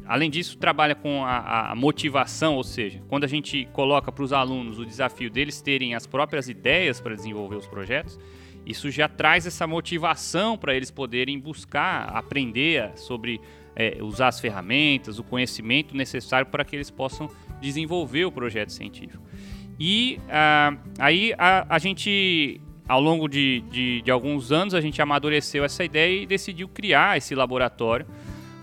Além 0.06 0.30
disso, 0.30 0.58
trabalha 0.58 0.96
com 0.96 1.24
a, 1.24 1.72
a, 1.72 1.76
motivação, 1.76 2.56
ou 2.56 2.64
seja, 2.64 3.02
quando 3.08 3.24
a 3.24 3.28
gente 3.28 3.68
coloca 3.72 4.12
para 4.12 4.24
os 4.24 4.34
alunos 4.34 4.78
o 4.78 4.86
desafio 4.86 5.30
deles 5.30 5.62
terem 5.62 5.96
as 5.96 6.06
próprias 6.06 6.50
ideias 6.50 7.00
para 7.00 7.16
desenvolver 7.16 7.56
os 7.56 7.68
projetos, 7.68 8.20
isso 8.66 8.92
já 8.92 9.08
traz 9.08 9.46
essa 9.46 9.66
motivação 9.66 10.58
para 10.58 10.76
eles 10.76 10.92
poderem 10.92 11.40
buscar 11.40 12.10
aprender 12.10 12.92
sobre 12.96 13.40
é, 13.76 13.98
usar 14.02 14.28
as 14.28 14.40
ferramentas, 14.40 15.20
o 15.20 15.24
conhecimento 15.24 15.96
necessário 15.96 16.48
para 16.48 16.64
que 16.64 16.76
eles 16.76 16.90
possam 16.90 17.30
desenvolver 17.62 18.26
o 18.26 18.32
projeto 18.32 18.72
científico. 18.72 19.24
E 19.80 20.20
ah, 20.30 20.78
aí 21.00 21.34
a, 21.38 21.76
a, 21.76 21.80
gente, 21.80 22.62
ao 22.88 23.02
longo 23.02 23.28
de, 23.28 23.62
de, 23.72 24.02
de 24.02 24.12
alguns 24.12 24.52
anos, 24.52 24.74
a 24.74 24.82
gente 24.82 25.02
amadureceu 25.02 25.64
essa 25.64 25.84
ideia 25.84 26.24
e 26.24 26.26
decidiu 26.26 26.68
criar 26.68 27.18
esse 27.18 27.34
laboratório 27.34 28.06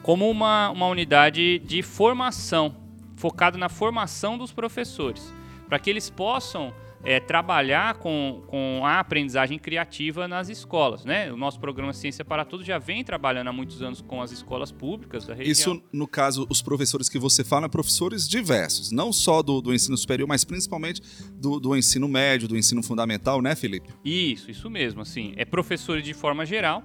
como 0.03 0.29
uma, 0.31 0.71
uma 0.71 0.87
unidade 0.87 1.59
de 1.61 1.83
formação, 1.83 2.75
focado 3.17 3.59
na 3.59 3.69
formação 3.69 4.39
dos 4.39 4.53
professores, 4.53 5.33
para 5.69 5.79
que 5.79 5.91
eles 5.91 6.09
possam 6.09 6.73
é, 7.03 7.19
trabalhar 7.19 7.95
com, 7.95 8.43
com 8.47 8.83
a 8.85 9.01
aprendizagem 9.01 9.59
criativa 9.59 10.29
nas 10.29 10.49
escolas. 10.49 11.05
Né? 11.05 11.33
O 11.33 11.37
nosso 11.37 11.59
programa 11.59 11.93
Ciência 11.93 12.25
para 12.25 12.45
Todos 12.45 12.67
já 12.67 12.79
vem 12.79 13.03
trabalhando 13.03 13.49
há 13.49 13.53
muitos 13.53 13.83
anos 13.83 14.01
com 14.01 14.21
as 14.21 14.33
escolas 14.33 14.71
públicas 14.71 15.27
da 15.27 15.35
região. 15.35 15.53
Isso, 15.53 15.83
no 15.93 16.07
caso, 16.07 16.47
os 16.51 16.61
professores 16.61 17.09
que 17.09 17.19
você 17.19 17.43
fala, 17.43 17.69
professores 17.69 18.29
diversos, 18.29 18.91
não 18.91 19.13
só 19.13 19.43
do, 19.43 19.61
do 19.61 19.73
ensino 19.73 19.97
superior, 19.97 20.29
mas 20.29 20.45
principalmente 20.45 21.01
do, 21.35 21.59
do 21.59 21.77
ensino 21.77 22.09
médio, 22.09 22.49
do 22.49 22.57
ensino 22.57 22.83
fundamental, 22.83 23.41
né, 23.41 23.55
Felipe? 23.55 23.91
Isso, 24.05 24.51
isso 24.51 24.69
mesmo. 24.69 25.01
Assim, 25.01 25.33
é 25.37 25.45
professores 25.45 26.05
de 26.05 26.13
forma 26.13 26.45
geral, 26.45 26.83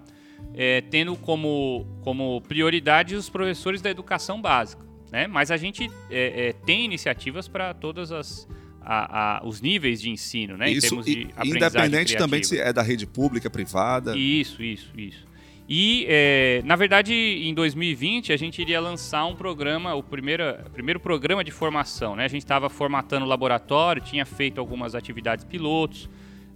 é, 0.54 0.82
tendo 0.82 1.15
como, 1.15 1.86
como 2.02 2.41
prioridade 2.41 3.15
os 3.15 3.30
professores 3.30 3.82
da 3.82 3.89
educação 3.89 4.41
básica. 4.41 4.84
Né? 5.12 5.28
Mas 5.28 5.52
a 5.52 5.58
gente 5.58 5.89
é, 6.10 6.48
é, 6.48 6.54
tem 6.54 6.86
iniciativas 6.86 7.48
para 7.48 7.74
todas 7.74 8.12
as 8.12 8.48
a, 8.86 9.38
a, 9.39 9.45
os 9.45 9.62
níveis 9.62 10.00
de 10.00 10.12
ensino, 10.12 10.56
né? 10.56 10.69
Isso, 10.69 10.86
em 10.86 10.89
termos 10.89 11.06
de 11.08 11.28
e, 11.43 11.50
independente 11.50 12.15
também 12.15 12.43
se 12.43 12.50
criativa. 12.50 12.69
é 12.69 12.74
da 12.74 12.84
rede 12.84 13.08
pública, 13.08 13.50
privada. 13.50 14.15
Isso, 14.15 14.62
isso, 14.62 14.91
isso. 14.95 15.26
E, 15.67 16.06
é, 16.08 16.62
na 16.63 16.76
verdade, 16.76 17.13
em 17.13 17.52
2020, 17.54 18.32
a 18.32 18.38
gente 18.38 18.62
iria 18.62 18.80
lançar 18.80 19.26
um 19.26 19.36
programa, 19.36 19.95
o 19.95 20.04
primeiro, 20.04 20.43
primeiro 20.71 21.00
programa 21.00 21.43
de 21.43 21.50
formação. 21.50 22.15
Né? 22.15 22.26
A 22.26 22.28
gente 22.28 22.43
estava 22.43 22.69
formatando 22.69 23.26
o 23.26 23.28
laboratório, 23.28 24.00
tinha 24.00 24.26
feito 24.26 24.60
algumas 24.60 24.93
atividades 24.93 25.43
pilotos, 25.43 26.08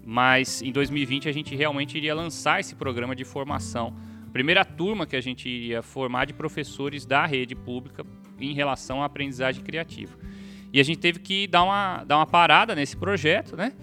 mas 0.10 0.64
em 0.64 0.72
2020 0.72 1.30
a 1.30 1.32
gente 1.32 1.56
realmente 1.56 1.96
iria 1.96 2.16
lançar 2.16 2.60
esse 2.60 2.74
programa 2.74 3.16
de 3.16 3.24
formação. 3.24 3.94
Primeira 4.34 4.66
turma 4.66 5.06
que 5.06 5.16
a 5.16 5.22
gente 5.22 5.48
iria 5.48 5.84
formar 5.84 6.26
de 6.26 6.34
professores 6.34 7.06
da 7.06 7.28
rede 7.28 7.54
pública 7.54 8.04
em 8.40 8.52
relação 8.52 9.04
à 9.04 9.06
aprendizagem 9.06 9.64
criativa. 9.64 10.18
E 10.74 10.80
a 10.80 10.84
gente 10.84 10.98
teve 10.98 11.20
que 11.20 11.46
dar 11.46 11.64
uma, 11.64 12.04
dar 12.06 12.18
uma 12.18 12.26
parada 12.26 12.74
nesse 12.74 12.98
projeto, 12.98 13.56
né? 13.56 13.74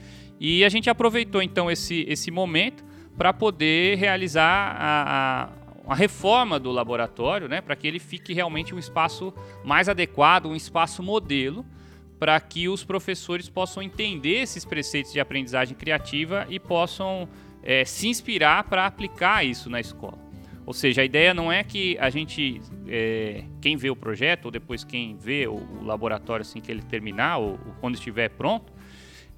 E 0.41 0.65
a 0.65 0.69
gente 0.69 0.91
aproveitou 0.91 1.41
então 1.41 1.71
esse, 1.71 2.05
esse 2.09 2.33
momento 2.33 2.85
para 3.17 3.33
poder 3.33 3.97
realizar 3.97 4.77
a, 4.77 5.49
a, 5.87 5.93
a, 5.93 5.95
reforma 5.95 6.59
do 6.59 6.73
laboratório, 6.73 7.47
né? 7.47 7.61
Para 7.61 7.77
que 7.77 7.87
ele 7.87 8.01
fique 8.01 8.35
realmente 8.35 8.75
um 8.75 8.81
espaço 8.81 9.33
mais 9.65 9.89
adequado, 9.89 10.47
um 10.47 10.57
espaço 10.57 11.05
modelo, 11.05 11.65
para 12.19 12.39
que 12.41 12.69
os 12.69 12.83
professores 12.85 13.49
possam 13.49 13.83
entender 13.83 14.43
esses 14.43 14.65
preceitos 14.65 15.13
de 15.13 15.21
aprendizagem 15.21 15.77
criativa 15.77 16.47
e 16.49 16.59
possam 16.59 17.29
é, 17.63 17.85
se 17.85 18.09
inspirar 18.09 18.65
para 18.65 18.87
aplicar 18.87 19.45
isso 19.45 19.69
na 19.69 19.81
escola. 19.81 20.19
Ou 20.65 20.73
seja, 20.73 21.03
a 21.03 21.05
ideia 21.05 21.33
não 21.33 21.53
é 21.53 21.63
que 21.63 21.97
a 21.99 22.11
gente, 22.11 22.61
é, 22.89 23.45
quem 23.61 23.77
vê 23.77 23.89
o 23.89 23.95
projeto, 23.95 24.47
ou 24.47 24.51
depois 24.51 24.83
quem 24.83 25.17
vê 25.17 25.47
o, 25.47 25.55
o 25.55 25.85
laboratório 25.85 26.43
assim 26.43 26.61
que 26.61 26.71
ele 26.73 26.83
terminar, 26.83 27.39
ou, 27.39 27.51
ou 27.51 27.75
quando 27.81 27.95
estiver 27.95 28.31
pronto, 28.31 28.73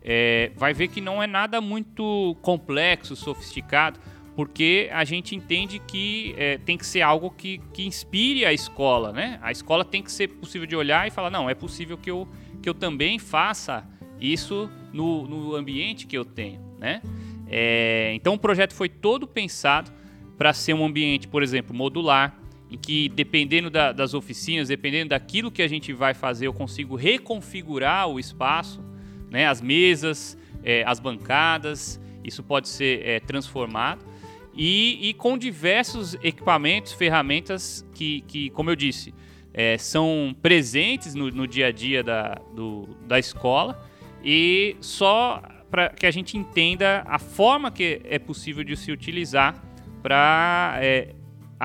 é, 0.02 0.50
vai 0.56 0.72
ver 0.72 0.88
que 0.88 1.00
não 1.00 1.22
é 1.22 1.26
nada 1.26 1.60
muito 1.60 2.34
complexo, 2.40 3.14
sofisticado, 3.14 4.00
porque 4.34 4.88
a 4.92 5.04
gente 5.04 5.34
entende 5.34 5.80
que 5.80 6.34
é, 6.38 6.58
tem 6.58 6.78
que 6.78 6.86
ser 6.86 7.02
algo 7.02 7.30
que, 7.30 7.58
que 7.74 7.84
inspire 7.84 8.44
a 8.46 8.52
escola, 8.52 9.12
né? 9.12 9.38
A 9.42 9.50
escola 9.50 9.84
tem 9.84 10.02
que 10.02 10.12
ser 10.12 10.28
possível 10.28 10.66
de 10.66 10.76
olhar 10.76 11.06
e 11.08 11.10
falar, 11.10 11.28
não, 11.28 11.50
é 11.50 11.54
possível 11.54 11.98
que 11.98 12.10
eu, 12.10 12.26
que 12.62 12.68
eu 12.68 12.74
também 12.74 13.18
faça 13.18 13.86
isso 14.20 14.70
no, 14.92 15.26
no 15.26 15.54
ambiente 15.54 16.06
que 16.06 16.16
eu 16.16 16.24
tenho, 16.24 16.60
né? 16.78 17.02
É, 17.46 18.12
então 18.14 18.34
o 18.34 18.38
projeto 18.38 18.74
foi 18.74 18.88
todo 18.88 19.26
pensado 19.26 19.90
para 20.36 20.52
ser 20.52 20.74
um 20.74 20.84
ambiente, 20.84 21.26
por 21.26 21.42
exemplo, 21.42 21.74
modular, 21.74 22.38
em 22.70 22.76
que 22.76 23.08
dependendo 23.08 23.70
da, 23.70 23.92
das 23.92 24.12
oficinas, 24.12 24.68
dependendo 24.68 25.10
daquilo 25.10 25.50
que 25.50 25.62
a 25.62 25.68
gente 25.68 25.92
vai 25.92 26.14
fazer, 26.14 26.46
eu 26.46 26.52
consigo 26.52 26.94
reconfigurar 26.94 28.08
o 28.08 28.20
espaço, 28.20 28.84
né, 29.30 29.46
as 29.46 29.60
mesas, 29.60 30.36
é, 30.62 30.84
as 30.86 31.00
bancadas, 31.00 32.00
isso 32.22 32.42
pode 32.42 32.68
ser 32.68 33.06
é, 33.06 33.20
transformado. 33.20 34.04
E, 34.54 35.08
e, 35.08 35.14
com 35.14 35.38
diversos 35.38 36.14
equipamentos, 36.22 36.92
ferramentas 36.92 37.86
que, 37.94 38.22
que 38.22 38.50
como 38.50 38.70
eu 38.70 38.76
disse, 38.76 39.14
é, 39.52 39.76
são 39.78 40.34
presentes 40.40 41.14
no, 41.14 41.30
no, 41.30 41.46
dia 41.46 41.66
a 41.66 41.72
dia 41.72 42.02
da, 42.02 42.40
do, 42.54 42.96
da 43.06 43.18
escola 43.18 43.82
e 44.22 44.76
só 44.80 45.42
para 45.70 45.90
que 45.90 46.06
a 46.06 46.10
gente 46.10 46.36
entenda 46.36 47.04
a 47.06 47.18
forma 47.18 47.70
que 47.70 48.00
é 48.04 48.18
possível 48.18 48.64
de 48.64 48.76
se 48.76 48.90
utilizar 48.90 49.62
para 50.02 50.78
é, 50.80 51.14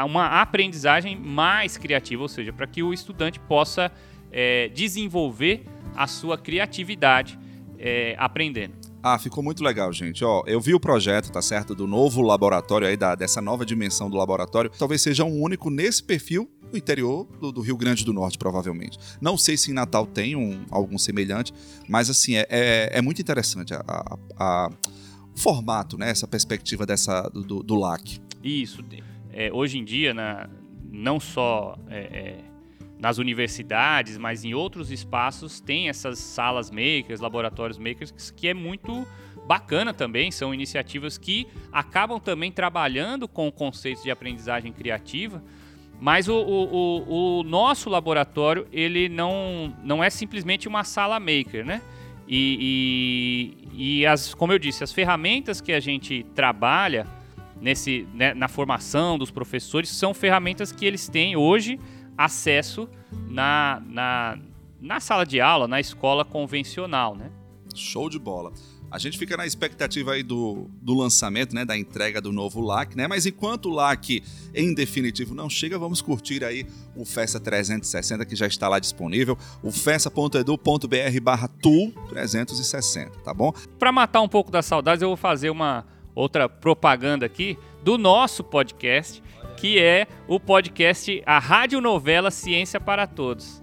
uma 0.05 0.41
aprendizagem 0.41 1.15
mais 1.15 1.77
criativa, 1.77 2.21
ou 2.21 2.27
seja, 2.27 2.51
para 2.51 2.67
que 2.67 2.81
o 2.83 2.93
estudante 2.93 3.39
possa 3.39 3.91
é, 4.31 4.69
desenvolver 4.69 5.65
a 5.95 6.07
sua 6.07 6.37
criatividade 6.37 7.39
é, 7.77 8.15
aprendendo. 8.17 8.73
Ah, 9.01 9.19
ficou 9.19 9.43
muito 9.43 9.61
legal, 9.61 9.91
gente. 9.91 10.23
Ó, 10.23 10.43
eu 10.47 10.61
vi 10.61 10.73
o 10.73 10.79
projeto, 10.79 11.29
tá 11.29 11.41
certo, 11.41 11.75
do 11.75 11.85
novo 11.85 12.21
laboratório 12.21 12.87
aí, 12.87 12.95
da, 12.95 13.15
dessa 13.15 13.41
nova 13.41 13.65
dimensão 13.65 14.09
do 14.09 14.15
laboratório. 14.15 14.71
Talvez 14.79 15.01
seja 15.01 15.25
um 15.25 15.41
único 15.41 15.69
nesse 15.69 16.01
perfil 16.01 16.49
no 16.73 16.77
interior 16.77 17.25
do, 17.39 17.51
do, 17.51 17.61
Rio 17.61 17.77
Grande 17.77 18.03
do 18.03 18.11
Norte, 18.11 18.37
provavelmente. 18.37 18.97
Não 19.21 19.37
sei 19.37 19.55
se 19.55 19.71
em 19.71 19.73
Natal 19.73 20.05
tem 20.05 20.35
um, 20.35 20.65
algum 20.69 20.97
semelhante, 20.97 21.53
mas 21.87 22.09
assim, 22.09 22.35
é, 22.35 22.47
é, 22.49 22.89
é 22.93 23.01
muito 23.01 23.21
interessante 23.21 23.73
a, 23.73 23.83
a, 23.87 24.17
a 24.37 24.69
formato, 25.35 25.97
né? 25.97 26.09
Essa 26.09 26.27
perspectiva 26.27 26.85
dessa, 26.85 27.29
do, 27.29 27.61
do 27.63 27.75
LAC. 27.75 28.19
Isso. 28.43 28.83
É, 29.31 29.51
hoje 29.53 29.77
em 29.77 29.85
dia, 29.85 30.13
na, 30.13 30.49
não 30.91 31.19
só 31.19 31.77
é, 31.87 31.99
é, 31.99 32.39
nas 32.99 33.17
universidades, 33.17 34.17
mas 34.17 34.43
em 34.43 34.53
outros 34.53 34.91
espaços, 34.91 35.59
tem 35.59 35.89
essas 35.89 36.19
salas 36.19 36.71
makers, 36.71 37.19
laboratórios 37.19 37.77
makers, 37.77 38.31
que 38.31 38.47
é 38.47 38.53
muito 38.53 39.07
bacana 39.45 39.93
também. 39.93 40.31
São 40.31 40.53
iniciativas 40.53 41.17
que 41.17 41.47
acabam 41.71 42.19
também 42.19 42.51
trabalhando 42.51 43.27
com 43.27 43.51
conceitos 43.51 44.03
de 44.03 44.11
aprendizagem 44.11 44.71
criativa. 44.71 45.43
Mas 46.03 46.27
o, 46.27 46.35
o, 46.35 47.39
o, 47.39 47.43
nosso 47.43 47.89
laboratório, 47.89 48.67
ele 48.73 49.07
não, 49.07 49.73
não 49.81 50.03
é 50.03 50.09
simplesmente 50.09 50.67
uma 50.67 50.83
sala 50.83 51.17
maker, 51.17 51.65
né? 51.65 51.81
E, 52.27 53.55
e, 53.73 53.99
e, 54.01 54.05
as, 54.05 54.33
como 54.33 54.51
eu 54.51 54.59
disse, 54.59 54.83
as 54.83 54.91
ferramentas 54.91 55.61
que 55.61 55.71
a 55.71 55.79
gente 55.79 56.25
trabalha 56.35 57.07
nesse, 57.55 58.05
né, 58.13 58.33
na 58.33 58.49
formação 58.49 59.17
dos 59.17 59.31
professores 59.31 59.89
são 59.91 60.13
ferramentas 60.13 60.73
que 60.73 60.85
eles 60.85 61.07
têm 61.07 61.37
hoje 61.37 61.79
acesso 62.17 62.89
na, 63.29 63.81
na, 63.85 64.37
na 64.81 64.99
sala 64.99 65.25
de 65.25 65.39
aula, 65.39 65.69
na 65.69 65.79
escola 65.79 66.25
convencional, 66.25 67.15
né? 67.15 67.31
Show 67.73 68.09
de 68.09 68.19
bola. 68.19 68.51
A 68.93 68.99
gente 68.99 69.17
fica 69.17 69.35
na 69.35 69.43
expectativa 69.43 70.11
aí 70.11 70.21
do, 70.21 70.69
do 70.79 70.93
lançamento, 70.93 71.55
né, 71.55 71.65
da 71.65 71.75
entrega 71.75 72.21
do 72.21 72.31
novo 72.31 72.61
LAC, 72.61 72.95
né? 72.95 73.07
Mas 73.07 73.25
enquanto 73.25 73.71
o 73.71 73.73
LAC 73.73 74.21
em 74.53 74.71
definitivo 74.71 75.33
não 75.33 75.49
chega, 75.49 75.79
vamos 75.79 75.99
curtir 75.99 76.43
aí 76.43 76.67
o 76.95 77.03
Festa 77.03 77.39
360 77.39 78.23
que 78.23 78.35
já 78.35 78.45
está 78.45 78.69
lá 78.69 78.77
disponível, 78.77 79.35
o 79.63 79.71
festa.edu.br/tool 79.71 81.91
360, 82.09 83.19
tá 83.21 83.33
bom? 83.33 83.51
Para 83.79 83.91
matar 83.91 84.21
um 84.21 84.29
pouco 84.29 84.51
das 84.51 84.67
saudades, 84.67 85.01
eu 85.01 85.07
vou 85.07 85.17
fazer 85.17 85.49
uma 85.49 85.87
outra 86.13 86.47
propaganda 86.47 87.25
aqui 87.25 87.57
do 87.83 87.97
nosso 87.97 88.43
podcast, 88.43 89.23
que 89.57 89.79
é 89.79 90.05
o 90.27 90.39
podcast 90.39 91.19
A 91.25 91.39
Rádio 91.39 91.81
Novela 91.81 92.29
Ciência 92.29 92.79
para 92.79 93.07
Todos. 93.07 93.62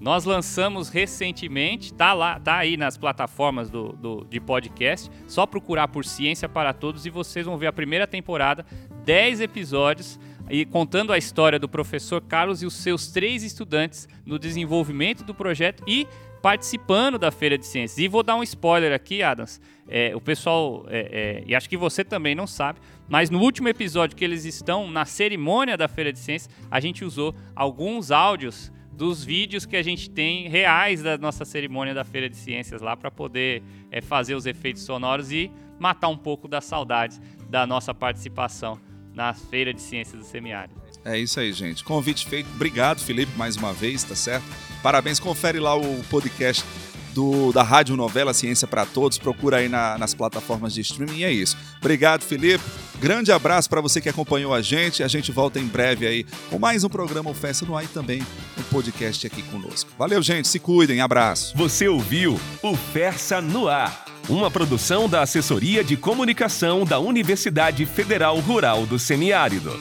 Nós 0.00 0.24
lançamos 0.24 0.88
recentemente, 0.88 1.94
tá 1.94 2.12
lá, 2.12 2.38
tá 2.38 2.56
aí 2.56 2.76
nas 2.76 2.96
plataformas 2.96 3.70
do, 3.70 3.92
do, 3.92 4.26
de 4.28 4.40
podcast. 4.40 5.10
Só 5.26 5.46
procurar 5.46 5.88
por 5.88 6.04
Ciência 6.04 6.48
para 6.48 6.72
Todos 6.72 7.06
e 7.06 7.10
vocês 7.10 7.46
vão 7.46 7.56
ver 7.56 7.68
a 7.68 7.72
primeira 7.72 8.06
temporada, 8.06 8.66
10 9.04 9.40
episódios, 9.40 10.18
e 10.50 10.64
contando 10.64 11.12
a 11.12 11.18
história 11.18 11.58
do 11.58 11.68
professor 11.68 12.20
Carlos 12.20 12.62
e 12.62 12.66
os 12.66 12.74
seus 12.74 13.08
três 13.08 13.42
estudantes 13.42 14.08
no 14.26 14.38
desenvolvimento 14.38 15.24
do 15.24 15.34
projeto 15.34 15.82
e 15.86 16.06
participando 16.42 17.18
da 17.18 17.30
Feira 17.30 17.56
de 17.56 17.64
Ciências. 17.64 17.96
E 17.96 18.06
vou 18.06 18.22
dar 18.22 18.36
um 18.36 18.42
spoiler 18.42 18.92
aqui, 18.92 19.22
Adams. 19.22 19.58
É, 19.88 20.14
o 20.14 20.20
pessoal, 20.20 20.84
é, 20.88 20.98
é, 21.42 21.44
e 21.46 21.54
acho 21.54 21.70
que 21.70 21.76
você 21.76 22.04
também 22.04 22.34
não 22.34 22.46
sabe, 22.46 22.80
mas 23.08 23.30
no 23.30 23.40
último 23.40 23.68
episódio 23.68 24.14
que 24.14 24.24
eles 24.24 24.44
estão 24.44 24.90
na 24.90 25.06
cerimônia 25.06 25.74
da 25.74 25.88
Feira 25.88 26.12
de 26.12 26.18
Ciências, 26.18 26.54
a 26.70 26.80
gente 26.80 27.02
usou 27.02 27.34
alguns 27.56 28.10
áudios 28.10 28.70
dos 28.96 29.24
vídeos 29.24 29.66
que 29.66 29.76
a 29.76 29.82
gente 29.82 30.08
tem 30.08 30.48
reais 30.48 31.02
da 31.02 31.18
nossa 31.18 31.44
cerimônia 31.44 31.92
da 31.92 32.04
Feira 32.04 32.28
de 32.28 32.36
Ciências 32.36 32.80
lá 32.80 32.96
para 32.96 33.10
poder 33.10 33.62
é, 33.90 34.00
fazer 34.00 34.34
os 34.34 34.46
efeitos 34.46 34.82
sonoros 34.82 35.32
e 35.32 35.50
matar 35.78 36.08
um 36.08 36.16
pouco 36.16 36.46
das 36.46 36.64
saudades 36.64 37.20
da 37.48 37.66
nossa 37.66 37.92
participação 37.92 38.80
na 39.12 39.34
Feira 39.34 39.72
de 39.72 39.80
Ciências 39.80 40.18
do 40.18 40.24
Semiárido. 40.24 40.80
É 41.04 41.18
isso 41.18 41.38
aí, 41.38 41.52
gente. 41.52 41.84
Convite 41.84 42.26
feito. 42.26 42.48
Obrigado, 42.54 43.00
Felipe, 43.00 43.32
mais 43.36 43.56
uma 43.56 43.72
vez, 43.72 44.02
tá 44.02 44.14
certo? 44.14 44.44
Parabéns. 44.82 45.20
Confere 45.20 45.60
lá 45.60 45.74
o 45.76 46.02
podcast 46.04 46.64
do, 47.14 47.52
da 47.52 47.62
Rádio 47.62 47.96
Novela 47.96 48.34
Ciência 48.34 48.66
para 48.66 48.84
Todos. 48.84 49.16
Procura 49.16 49.58
aí 49.58 49.68
na, 49.68 49.96
nas 49.96 50.12
plataformas 50.12 50.74
de 50.74 50.80
streaming. 50.80 51.18
E 51.18 51.24
é 51.24 51.32
isso. 51.32 51.56
Obrigado, 51.78 52.22
Felipe. 52.22 52.64
Grande 53.00 53.32
abraço 53.32 53.70
para 53.70 53.80
você 53.80 54.00
que 54.00 54.08
acompanhou 54.08 54.52
a 54.52 54.60
gente. 54.60 55.02
A 55.02 55.08
gente 55.08 55.32
volta 55.32 55.58
em 55.58 55.66
breve 55.66 56.06
aí 56.06 56.26
com 56.50 56.58
mais 56.58 56.84
um 56.84 56.88
programa 56.88 57.30
O 57.30 57.34
Festa 57.34 57.64
no 57.64 57.76
Ar 57.76 57.84
e 57.84 57.88
também 57.88 58.20
um 58.58 58.62
podcast 58.64 59.26
aqui 59.26 59.42
conosco. 59.42 59.90
Valeu, 59.98 60.20
gente. 60.20 60.48
Se 60.48 60.58
cuidem. 60.58 61.00
Abraço. 61.00 61.56
Você 61.56 61.88
ouviu 61.88 62.38
o 62.62 62.76
Fersa 62.76 63.40
no 63.40 63.68
Ar. 63.68 64.04
uma 64.28 64.50
produção 64.50 65.08
da 65.08 65.22
Assessoria 65.22 65.84
de 65.84 65.96
Comunicação 65.96 66.84
da 66.84 66.98
Universidade 66.98 67.84
Federal 67.86 68.38
Rural 68.40 68.86
do 68.86 68.98
Semiárido. 68.98 69.72